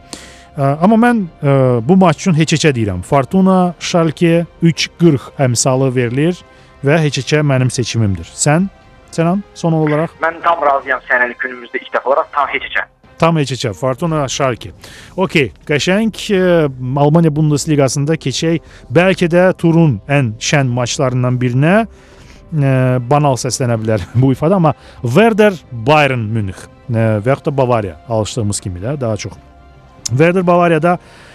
[0.56, 3.02] Ə, amma mən ə, bu maç üçün heç-heçə deyirəm.
[3.04, 6.40] Fortuna Schalke 3.40 əmsalı verilir
[6.86, 8.30] və heç-heçə mənim seçimimdir.
[8.38, 8.70] Sən
[9.16, 10.12] Sənan, son olaraq?
[10.20, 12.82] Mən tam razıyam sənin günümüzdə ilk dəfə olaraq tam heç-heçə.
[13.20, 14.74] Tam heç-heçə Fortuna Schalke.
[15.16, 16.42] Okay, qəşəng ə,
[17.02, 18.64] Almaniya Bundesliqasında keçək.
[18.94, 21.86] Bəlkə də turun ən şən maçlarından birinə ə,
[23.10, 28.60] banal səslənə bilər bu ifadə, amma Werder Bayern Münih ə, və yaxud da Bavariya alışdığımız
[28.68, 29.40] kimi də daha çox.
[30.12, 31.26] Werder Bavariyada ə,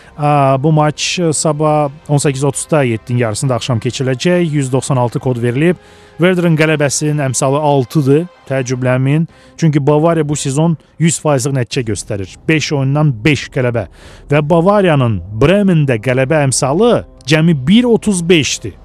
[0.63, 4.41] bu maç sabah 18:30-da 7-in yarısında axşam keçiriləcək.
[4.41, 5.77] 196 kod verilib.
[6.19, 8.27] Werder'in qələbəsinin əmsalı 6-dır.
[8.51, 9.27] Təəccüblənməyin.
[9.57, 12.37] Çünki Bavariya bu sezon 100%lıq nəticə göstərir.
[12.49, 13.87] 5 oyundan 5 qələbə
[14.31, 18.77] və Bavariyanın Bremendə qələbə əmsalı cəmi 1.35-dir.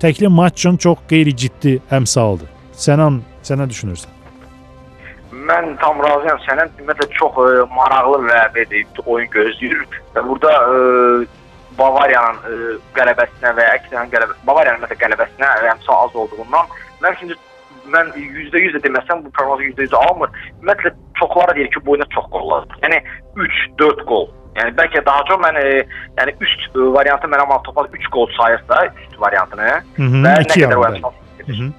[0.00, 2.48] Təkli maç üçün çox qeyri-ciddi əmsaldır.
[2.72, 4.13] Sənan, sən nə düşünürsən?
[5.48, 6.72] mən tam razıyam sənin.
[6.80, 9.86] Ümumiyyətlə çox ə, maraqlı və belə oyun gözləyir.
[10.14, 10.84] Və burada ə,
[11.78, 16.70] Bavariyanın ə, qələbəsinə və ya əksinə qələbə Bavariyanın məsələn qələbəsinə rəmsa az olduğundan
[17.02, 17.36] mən şimdi
[17.92, 20.30] mən %100 də deməsəm bu proqnoz %100 almır.
[20.62, 22.80] Ümumiyyətlə çoxları deyir ki, bu oyuna çox qol lazımdır.
[22.86, 23.00] Yəni
[23.36, 24.28] 3, 4 qol.
[24.58, 25.70] Yəni bəlkə daha çox mən e,
[26.18, 30.54] yəni üst e, variantı mənə Martopal 3 qol sayırsa, üst variantını Hı -hı, və nə
[30.54, 31.72] qədər oyunçu.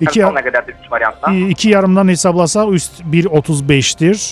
[0.00, 1.36] 2 nə qədər biz variantdan?
[1.54, 4.22] 2 yarımdan hesablasaq üst 1.35-dir.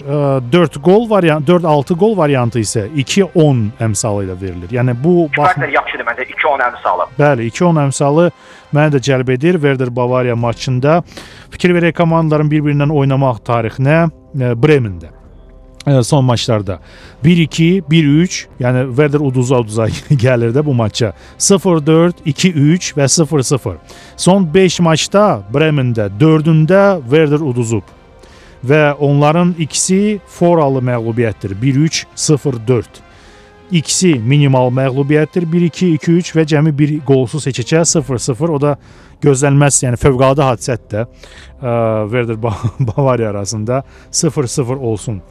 [0.52, 4.72] 4 gol variant 4-6 gol variantı isə 2-10 əmsalı ilə verilir.
[4.78, 7.11] Yəni bu baxın yaxşıdır məncə 2-10 əmsalı.
[7.18, 8.31] Bəli, 2-10 əmsalı
[8.76, 11.02] məni də cəlb edir Werder Bavariya maçında.
[11.52, 15.17] Fikir verək komandaların bir-birindən oynamaq tarixinə e, Bremendə
[16.03, 16.79] son maçlarda
[17.24, 21.12] 1-2, 1-3, yəni Werder uduza-uduza gəlir də bu maça.
[21.38, 23.77] 0-4, 2-3 və 0-0.
[24.16, 27.98] Son 5 maçda Bremendə 4-ündə Werder uduzub
[28.64, 31.55] və onların ikisi foralı məğlubiyyətdir.
[31.62, 32.85] 1-3, 0-4.
[33.70, 35.44] İkisi minimal məğlubiyyətdir.
[35.44, 38.51] 1-2, 2-3 və cəmi bir qolsuz seçəcək 0-0.
[38.51, 38.77] O da
[39.22, 41.07] gözlənməz, yəni fövqəladə hadisədir də
[42.11, 42.38] Werder
[42.88, 45.22] Bavariya arasında 0-0 olsun.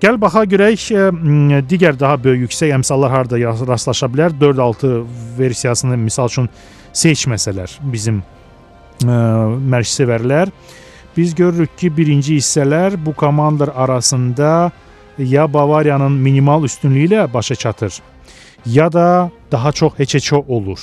[0.00, 3.36] Gəl baxa görək m, digər daha böyük yüksək əmsallar harda
[3.68, 4.32] rastlaşa bilər.
[4.40, 4.92] 4-6
[5.38, 6.48] versiyasını misal üçün
[6.96, 8.22] seçməsələr bizim
[9.04, 9.16] ə,
[9.60, 10.52] mərkəzsevərlər
[11.16, 14.70] biz görürük ki, birinci hissələr bu komandalar arasında
[15.18, 17.98] ya Bavariyanın minimal üstünlüyü ilə başa çatır,
[18.66, 20.80] ya da daha çox heç-heçə olur.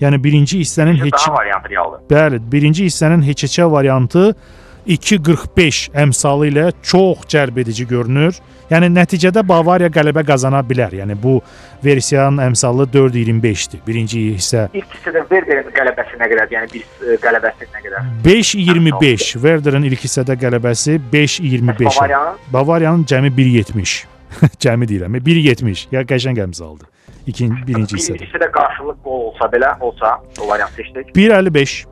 [0.00, 2.00] Yəni birinci hissənin heç variantı realdır.
[2.10, 4.34] Bəli, birinci hissənin heç-heçə variantı
[4.86, 8.36] 2.45 əmsalı ilə çox cəlb edici görünür.
[8.70, 10.94] Yəni nəticədə Bavariya qələbə qazana bilər.
[11.00, 11.36] Yəni bu
[11.84, 13.82] versiyanın əmsalı 4.25-dir.
[13.86, 16.56] Birinci hissə İlk hissədə Werderin qələbəsi nə qədərdir?
[16.56, 18.10] Yəni bir e, qələbəsi nə qədər?
[18.26, 19.30] 5.25.
[19.42, 21.86] Werder'in ilk hissədə qələbəsi 5.25.
[21.86, 23.96] Bavariyanın Bavariyanın cəmi 1.70.
[24.66, 25.86] cəmi deyirəm, 1.70.
[25.94, 26.90] Ya qəşəng əmsaldır.
[27.26, 28.20] İkinci, birinci hissədə.
[28.20, 31.10] birinci hissədə qarşılıq qol olsa belə, olsa o variant seçdik.
[31.16, 31.82] 1.55.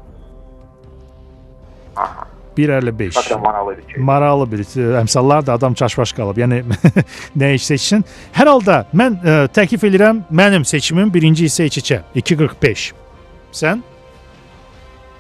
[1.97, 2.34] Aha.
[2.59, 3.17] 1.55.
[3.17, 4.03] Bakın maraqlı bir şey.
[4.03, 6.39] Maraqlı bir e, əmsallar da adam çaşbaş qalıb.
[6.45, 6.63] Yəni
[7.41, 8.05] nə iş seçsin?
[8.37, 12.93] Hər halda mən ə, təklif edirəm mənim seçimim birinci hissə iç-içə 2.45.
[13.53, 13.83] Sən?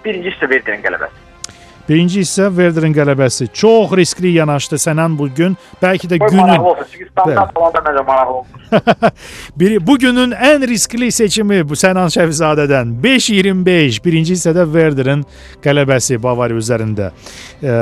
[0.04, 1.23] Birinci hissə Werderin qələbəsi.
[1.88, 3.50] Birinci hissə Werder'in qələbəsi.
[3.52, 5.56] Çox riskli yanaşdı sənin bu gün.
[5.82, 6.86] Bəlkə də Qoy günün maraqlı olsun.
[6.92, 8.60] Çünki standart falan da məncə maraqlı olsun.
[9.60, 15.26] biri bugünün ən riskli seçimi bu Sənan Şəfizadədən 5.25 birinci hissədə Werder'in
[15.64, 17.10] qələbəsi Bavariya üzərində.
[17.60, 17.76] Ee,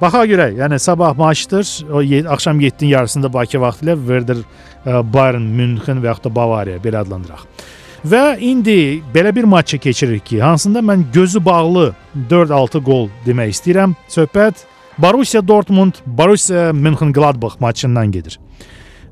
[0.00, 1.70] baxa görək, yəni sabah maçdır.
[1.92, 2.02] O
[2.34, 7.06] axşam 7-nin yarısında Bakı vaxtı ilə Werder e, Bayern Münxen və yaxud da Bavariya belə
[7.06, 7.46] adlandıraq.
[8.06, 11.88] Və indi belə bir maçı keçiririk ki, hansında mən gözü bağlı
[12.30, 13.96] 4-6 gol demək istəyirəm.
[14.12, 14.62] Söhbət
[14.98, 18.38] Borussia Dortmund, Borussia Mönchengladbach maçından gedir.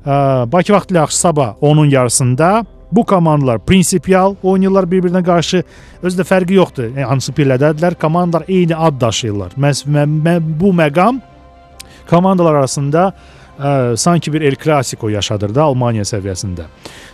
[0.05, 5.63] Bakı vaxtı ilə sabah onun yarısında bu komandalar prinsipial oynayırlar bir-birinə qarşı.
[6.03, 6.93] Özdə fərqi yoxdur.
[6.93, 7.99] Yəni, hansı pillədədirlər?
[7.99, 9.57] Komandalar eyni ad daşıyırlar.
[9.59, 11.19] Məs mə, mə, bu məqam
[12.09, 13.11] komandalar arasında
[13.59, 16.67] ə, sanki bir El Clasico yaşadır da Almaniya səviyyəsində.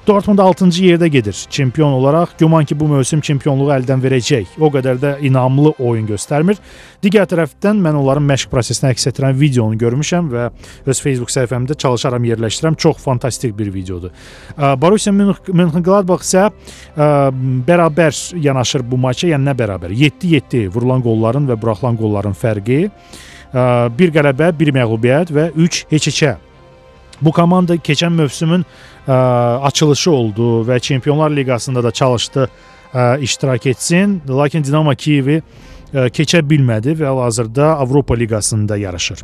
[0.08, 2.34] Dortmund 6-cı yerdə gedir çempion olaraq.
[2.40, 4.56] Güman ki, bu mövsüm çempionluğu əldən verəcək.
[4.60, 6.58] O qədər də inamlı oyun göstərmir.
[7.04, 10.50] Digər tərəfdən mən onların məşq prosesini əks etdirən videonu görmüşəm və
[10.90, 12.78] öz Facebook səhifəmdə çalışaram yerləşdirəm.
[12.82, 14.10] Çox fantastik bir videodur.
[14.58, 16.50] Borussia Mönch- Mönchengladbach isə
[17.68, 19.94] bərabər yanaşır bu maça, yəni nə bərabər?
[19.94, 22.88] 7-7 vurulan qolların və buraxılan qolların fərqi.
[23.52, 26.36] Bir qələbə, bir məğlubiyyət və 3 heç-heçə.
[27.22, 29.16] Bu komanda keçən mövsümün ə,
[29.68, 32.48] açılışı oldu və Çempionlar Liqasında da çalışdı
[32.94, 34.22] ə, iştirak etsin.
[34.30, 39.22] Lakin Dinamo Kiyevi ə, keçə bilmədi və hal-hazırda Avropa Liqasında yarışır.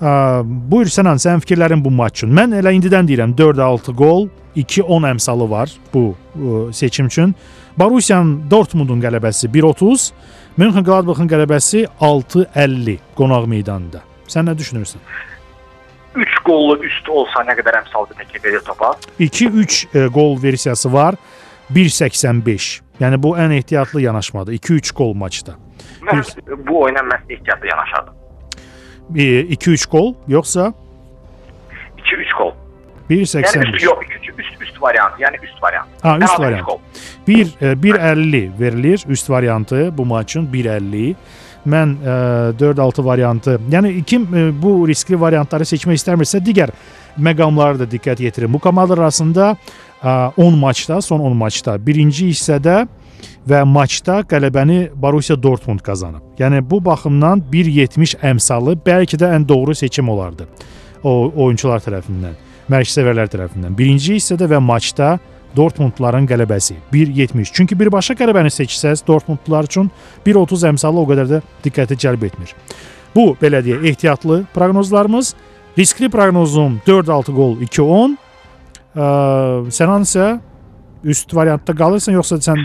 [0.00, 0.14] Ə,
[0.46, 2.32] buyur Sənan, sənin fikirlərin bu maç üçün.
[2.38, 7.34] Mən elə indidən deyirəm 4-6 qol, 2-10 əmsalı var bu ə, seçim üçün.
[7.76, 10.10] Borussiyanın Dortmundun qələbəsi 1-30,
[10.56, 14.00] Mönchengladbachın qələbəsi 6-50 qonaq meydanında.
[14.24, 15.02] Sən nə düşünürsən?
[16.16, 18.94] 3 qollu üst olsa nə qədər əmsal təklif edir topa?
[19.20, 21.18] 2-3 e, gol versiyası var.
[21.76, 22.80] 1.85.
[23.00, 24.56] Yəni bu ən ehtiyatlı yanaşmadır.
[24.56, 25.58] 2-3 gol maçda.
[26.08, 26.24] Mən
[26.66, 28.14] bu oyuna məhz ehtiyatla yanaşardım.
[29.12, 30.72] 2-3 gol yoxsa
[31.98, 32.52] 2-3 gol.
[33.10, 33.56] 1.85.
[33.56, 35.86] Yəni üst yox, 2 üst üst variant, yəni üst variant.
[36.02, 36.66] Ha, üst variant.
[36.66, 36.80] gol.
[37.26, 41.14] 1 e, 1.50 verilir üst variantı bu maçın 1.50.
[41.66, 43.60] Mən e, 4-6 variantı.
[43.70, 46.70] Yəni kim e, bu riskli variantları seçmək istəmirsə digər
[47.18, 48.52] məqamlara da diqqət yetirin.
[48.52, 49.56] Bu komandalar arasında
[50.02, 52.86] e, 10 maçda, son 10 maçda birinci hissədə
[53.48, 56.22] və maçda qələbəni Borussia Dortmund qazanıb.
[56.38, 60.48] Yəni bu baxımdan 1.70 əmsalı bəlkə də ən doğru seçim olardı.
[61.04, 62.34] O oyunçular tərəfindən,
[62.72, 63.74] mərkəzsevərlər tərəfindən.
[63.78, 65.16] Birinci hissədə və maçda
[65.56, 67.52] Dortmundların qələbəsi 1.70.
[67.54, 69.88] Çünki birbaşa qələbəni seçsəz Dortmundlular üçün
[70.26, 72.52] 1.30 əmsalı o qədər də diqqəti cəlb etmir.
[73.14, 75.34] Bu belə deyə ehtiyatlı proqnozlarımız.
[75.78, 78.16] Riskli proqnozum 4-6 gol 2-10.
[78.96, 79.08] Ə,
[79.72, 80.28] Sənan isə
[81.04, 82.62] üst variantda qalırsan yoxsa sən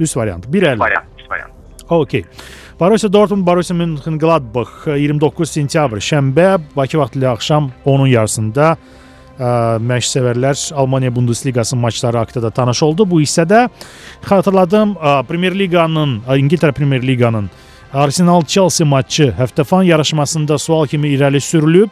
[0.00, 0.80] üst variant 1.50.
[0.80, 1.52] Variant, variant.
[1.92, 2.24] Okey.
[2.80, 8.76] Borussia Dortmund, Borussia Mönchengladbach 29 sentyabr şənbə Bakı vaxtı ilə axşam 10-un yarısında
[9.38, 13.06] ə, məşq sevərlər Almaniya Bundesliqası maçları haqqında da tanış oldu.
[13.10, 13.68] Bu hissədə
[14.28, 17.50] xatırladım ə, Premier Liqanın, İngiltərə Premier Liqanın
[17.92, 21.90] Arsenal Chelsea maçı həftəfan yarışmasında sual kimi irəli sürülüb.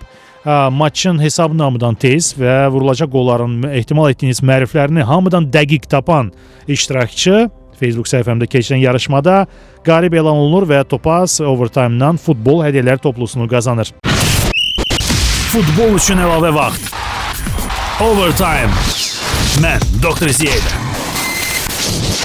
[0.72, 6.30] Maçın hesab namıdan tez və vurulacaq qolların ehtimal etdiyiniz məriflərini hamıdan dəqiq tapan
[6.64, 9.42] iştirakçı Facebook səhifəmdə keçirilən yarışmada
[9.84, 13.92] qalib elan olunur və Topaz Overtime-dan futbol hədiyyələr toplusunu qazanır.
[15.52, 16.88] Futbol üçün əlavə vaxt.
[18.00, 18.72] Overtime.
[19.60, 20.70] Mən Doktor Ziyədə.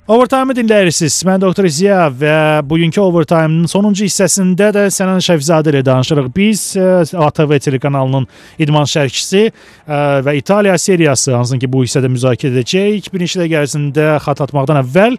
[0.08, 1.18] Overtime-ı dinləyirsiniz.
[1.28, 6.30] Mən Doktor Ziya və bugünkü Overtime-ın sonuncu hissəsində də Sənan Şəfzadə ilə danışırıq.
[6.36, 6.86] Biz ə,
[7.26, 8.28] ATV telekanalının
[8.64, 13.10] idman şərhçisi ə, və İtaliya seriyası hansını ki bu hissədə müzakirə edəcəyik.
[13.12, 15.18] Bir neçə dəqiqə ərzində xat atmaqdan əvvəl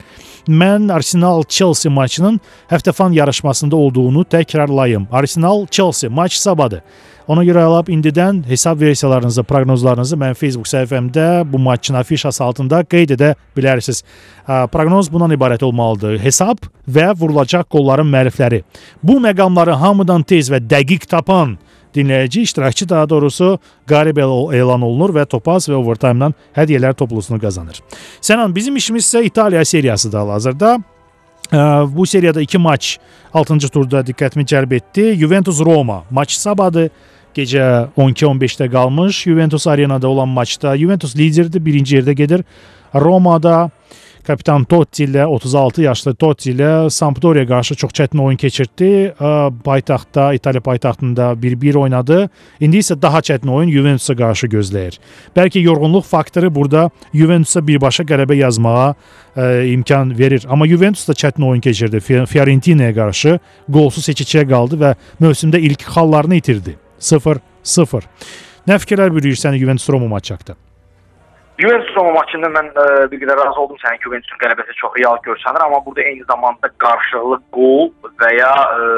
[0.49, 2.41] mən Arsenal Chelsea maçının
[2.71, 5.11] həftəfan yarışmasında olduğunu təkrarlayım.
[5.13, 6.81] Arsenal Chelsea maç sabahdır.
[7.27, 13.17] Ona görə alab indidən hesab versiyalarınızı, proqnozlarınızı mən Facebook səhifəmdə bu maçın afişası altında qeyd
[13.17, 14.05] edə bilərsiniz.
[14.47, 16.21] Ə, Proqnoz bundan ibarət olmalıdır.
[16.23, 18.61] Hesab və vurulacaq qolların müəllifləri.
[19.03, 21.57] Bu məqamları hamıdan tez və dəqiq tapan
[21.97, 23.59] dinləyici, iştirakçı daha doğrusu
[23.91, 27.83] qalib el- elan olunur və Topaz və Overtime-dan hədiyyələr toplusunu qazanır.
[28.21, 30.77] Sənan, bizim işimiz isə İtaliya seriyasıdır hal-hazırda.
[31.51, 32.99] Ə, Bu seriyada 2 maç
[33.35, 35.17] 6-cı turda diqqətimi cəlb etdi.
[35.19, 36.91] Juventus Roma maç sabahdır.
[37.37, 37.65] Gecə
[37.99, 42.45] 12-15-də qalmış Juventus Arenada olan maçda Juventus liderdir, birinci yerdə gedir.
[42.95, 43.69] Romada
[44.27, 48.89] kapitan Totti ilə 36 yaşlı Totti ilə Sampdoria qarşı çox çətin oyun keçirtdi.
[49.13, 49.33] Ə,
[49.65, 52.23] Paytaxtda, İtaliya paytaxtında 1-1 oynadı.
[52.61, 54.97] İndi isə daha çətin oyun Juventusa qarşı gözləyir.
[55.37, 58.89] Bəlkə yorğunluq faktoru burada Juventusa birbaşa qələbə yazmağa
[59.37, 60.49] ə, imkan verir.
[60.49, 62.01] Amma Juventus da çətin oyun keçirdi.
[62.01, 66.79] Fi- Fiorentina'ya qarşı qolsuz 2-2-yə qaldı və mövsümdə ilk xallarını itirdi.
[67.01, 68.07] 0-0.
[68.67, 70.66] Nə fikirlər bürüyürsən Juventus Roma maçı haqqında?
[71.59, 75.63] Juventus Roma maçında mən ə, bir qədər razı oldum sənin Juventusun qələbəsi çox real görsənir,
[75.65, 77.89] amma burada eyni zamanda qarşılıqlı qol
[78.21, 78.89] və ya ə,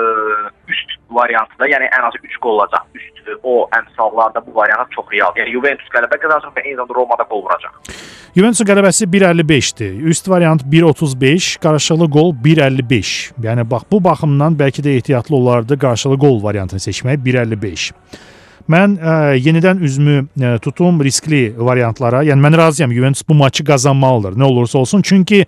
[0.75, 2.89] üst variantı da, yəni ən azı 3 qol olacaq.
[2.99, 5.31] Üst ə, o əmsallarda bu variant çox real.
[5.39, 7.93] Yəni Juventus qələbə qazansın və eyni zamanda Romada qol vuracaq.
[8.35, 9.95] Juventusun qələbəsi 1.55-dir.
[10.11, 13.15] Üst variant 1.35, qarşılıqlı qol 1.55.
[13.47, 17.93] Yəni bax bu baxımdan bəlkə də ehtiyatlı olardı qarşılıqlı qol variantını seçmək 1.55.
[18.69, 22.23] Mən ə, yenidən üzümü ə, tutum riskli variantlara.
[22.29, 24.37] Yəni mən razıyam Juventus bu maçı qazanmalıdır.
[24.37, 25.47] Nə olursa olsun çünki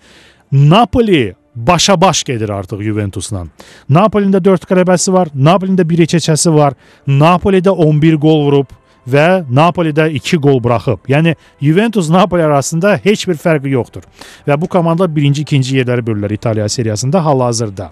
[0.52, 3.44] Napoli başa-baş gedir artıq Juventusla.
[3.88, 6.74] Napolinin də 4 qələbəsi var, Napolinin də 1 keçəsi var.
[7.06, 8.72] Napoli də 11 gol vurub
[9.08, 11.04] və Napoli də 2 gol buraxıb.
[11.08, 14.02] Yəni Juventus Napoli arasında heç bir fərqi yoxdur.
[14.46, 17.90] Və bu komandalar birinci, ikinci yerləri bölürlər İtaliya seriyasında hal-hazırda.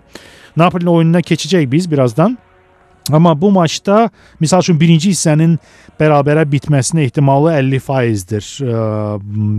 [0.57, 2.39] Napolinin oyununa keçəcək biz birazdan.
[3.13, 5.59] Amma bu maçda misal üçün birinci hissənin
[6.01, 8.83] bərabərə bitməsinə ehtimalı 50%dir ə,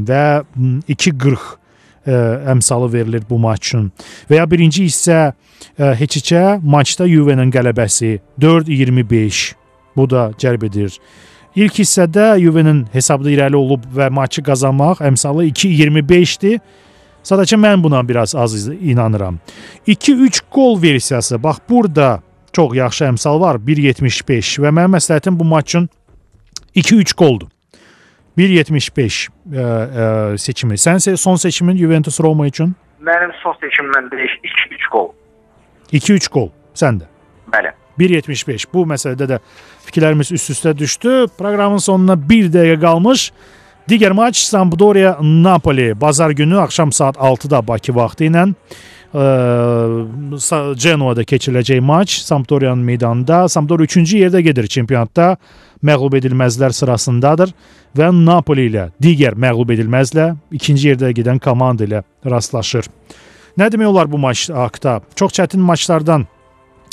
[0.09, 0.25] və
[0.89, 2.19] 2.40 ə,
[2.55, 3.89] əmsalı verilir bu maç üçün.
[4.29, 5.31] Və ya birinci hissə
[5.77, 9.41] heç-heçə maçda Juve-nin qələbəsi 4.25
[9.97, 10.93] bu da cəlb edir.
[11.55, 16.59] İlk hissədə Juve-nin hesabda irəli olub və maçı qazanmaq əmsalı 2.25-dir.
[17.25, 19.39] Sadəcə mən buna biraz az inanıram.
[19.87, 21.43] 2-3 gol versiyası.
[21.43, 22.21] Bax burada
[22.59, 25.87] çox yaxşı əmsal var 1.75 və mənim məsləhətim bu maç üçün
[26.75, 27.47] 2-3 qoldur.
[28.37, 30.07] 1.75 ə, ə,
[30.39, 30.75] seçimi.
[30.79, 35.07] Sən son seçimin Juventus Roma üçün Mənim son seçimim məndə 2-3 qol.
[35.95, 36.49] 2-3 qol.
[36.75, 37.07] Sən də.
[37.53, 37.71] Bəli.
[37.99, 38.67] 1.75.
[38.73, 39.39] Bu məsələdə də
[39.87, 41.29] fikirlərimiz üst-üstə düşdü.
[41.39, 43.29] Proqramın sonuna 1 dəqiqə qalmış.
[43.89, 48.49] Digər maç Sampdoria Napoli bazar günü axşam saat 6-da Bakı vaxtı ilə
[50.83, 53.47] Genoa'da keçiriləcək maç Sampdoria'nın meydanında.
[53.49, 55.37] Sampdoria 3-cü yerdə gedir çempionatda.
[55.83, 57.53] Məğlub edilməzlər sırasındadır
[57.97, 62.85] və Napoli ilə digər məğlub edilməzlə ikinci yerdə gedən komanda ilə rastlaşır.
[63.57, 64.99] Nə demək olar bu maç haqqında?
[65.15, 66.27] Çox çətin maçlardan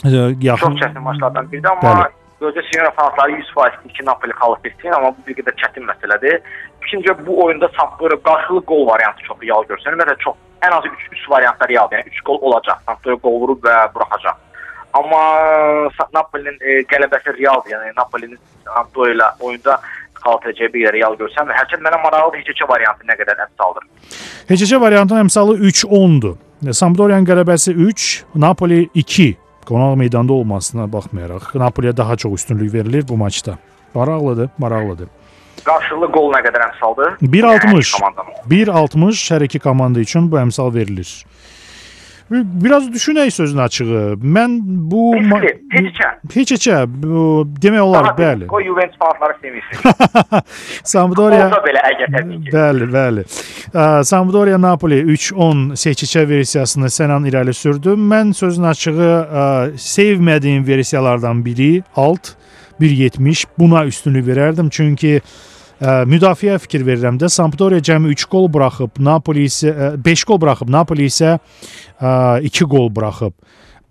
[0.05, 2.09] ə, yaxın Çox çətin maçlardan biridir, amma
[2.41, 6.41] gözə sinir fanatları 100% ki Napoli qalıb bitsin, amma bu bir qədər çətin məsələdir.
[6.87, 9.99] İkinci bu oyunda Sampdoria qarşılı qol variantı çox real görsənir.
[10.01, 12.79] Məsələn çox ən azı 3 3 variantlar real, yəni 3 gol olacaq.
[12.87, 14.37] Sampdoria qol vurub və buraxacaq.
[14.93, 15.23] Amma
[16.15, 17.71] Napolinin e, qələbəsi realdır.
[17.75, 19.81] Yəni Napolinin Sampdoria ilə oyunda
[20.23, 23.89] qalacaq bir real görsəm, hərçənd mənə maraqlıdır heç variantı nə qədər əmsaldır.
[24.49, 26.37] HCC variantının əmsalı 3-10-dur.
[26.73, 29.29] Sampdoria'nın qələbəsi 3, Napoli 2.
[29.67, 33.59] Qonaq meydanda olmasına baxmayaraq Napoliyə daha çox üstünlük verilir bu maçda.
[33.95, 35.09] Maraqlıdır, maraqlıdır.
[35.67, 37.17] Qarşılı qol nə qədər əmsaldır?
[37.23, 37.73] 1.60.
[37.73, 38.37] Yəni, komandanın.
[38.51, 41.11] 1.60 hər iki komanda üçün bu əmsal verilir.
[42.31, 43.85] Biraz düşünək sözün açığı.
[44.19, 44.57] Mən
[44.91, 46.31] bu Heç ma- kim, heç kim.
[46.35, 48.49] heç heçə bu demək olar, bəli.
[48.51, 50.43] O Juventus fanatları sevinsin.
[50.95, 52.51] Sampdoria Olsa belə əgər təbii ki.
[52.57, 53.25] Bəli, bəli.
[54.11, 57.95] Sampdoria Napoli 3-10 seçicə versiyasını sənən irəli sürdü.
[57.95, 59.23] Mən sözün açığı
[59.79, 62.35] sevmədiyim versiyalardan biri alt
[62.81, 65.21] 1.70 buna üstünlük verərdim çünki
[65.81, 67.31] ə, müdafiə fikir verirəm də.
[67.33, 71.37] Sampdoria cəmi 3 gol buraxıb, Napoli isə 5 gol buraxıb, Napoli isə
[72.01, 73.35] 2 gol buraxıb.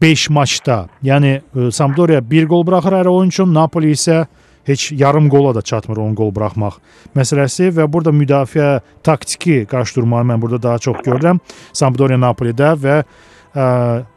[0.01, 0.85] 5 maçda.
[1.03, 1.37] Yəni
[1.71, 4.25] Sampdoria 1 gol buraxır hər oyun üçün, Napoli isə
[4.65, 6.79] heç yarım qola da çatmır 10 gol buraxmaq
[7.15, 11.39] məsələsi və burada müdafiə taktiki qarşıdurmanı mən burada daha çox görürəm.
[11.73, 12.97] Sampdoria Napolidə və
[13.53, 13.65] ə,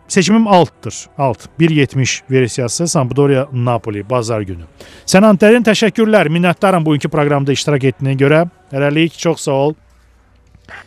[0.09, 1.07] seçimim altdır.
[1.19, 4.65] Alt 1.70 versiyası Sampdoria Napoli bazar günü.
[5.07, 6.31] Sənan dərin təşəkkürlər.
[6.33, 8.47] Minnətdaram bugünkü proqramda iştirak etdiyinə görə.
[8.73, 9.75] Hələlik çox sağ ol.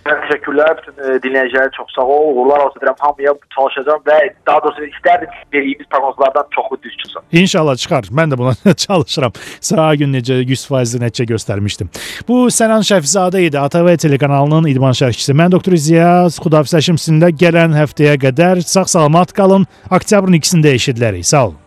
[0.05, 2.27] Mən təşəkkürlər bütün e, dinləyicilərə çox sağ ol.
[2.35, 2.97] Uğurlar olsun deyirəm.
[2.99, 4.17] Hamıya çalışacağam və
[4.47, 7.21] daha doğrusu istərdim ki, verdiyimiz proqnozlardan çoxu düz çıxsın.
[7.41, 8.09] İnşallah çıxar.
[8.19, 9.33] Mən də buna çalışıram.
[9.59, 11.89] Sağa gün necə 100% nəticə göstərmişdim.
[12.27, 13.59] Bu Sənan Şəfzadə idi.
[13.59, 15.37] ATV telekanalının idman şərhçisi.
[15.37, 19.67] Mən doktor Ziya Xudafisləşim sizinlə gələn həftəyə qədər sağ-salamat qalın.
[19.91, 21.25] Oktyabrın 2-sində eşidilərik.
[21.25, 21.59] Sağ olun.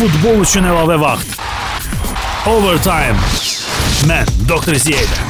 [0.00, 1.36] Futbol üçün əlavə vaxt.
[2.48, 3.20] Overtime.
[4.08, 5.29] Mən doktor Ziya.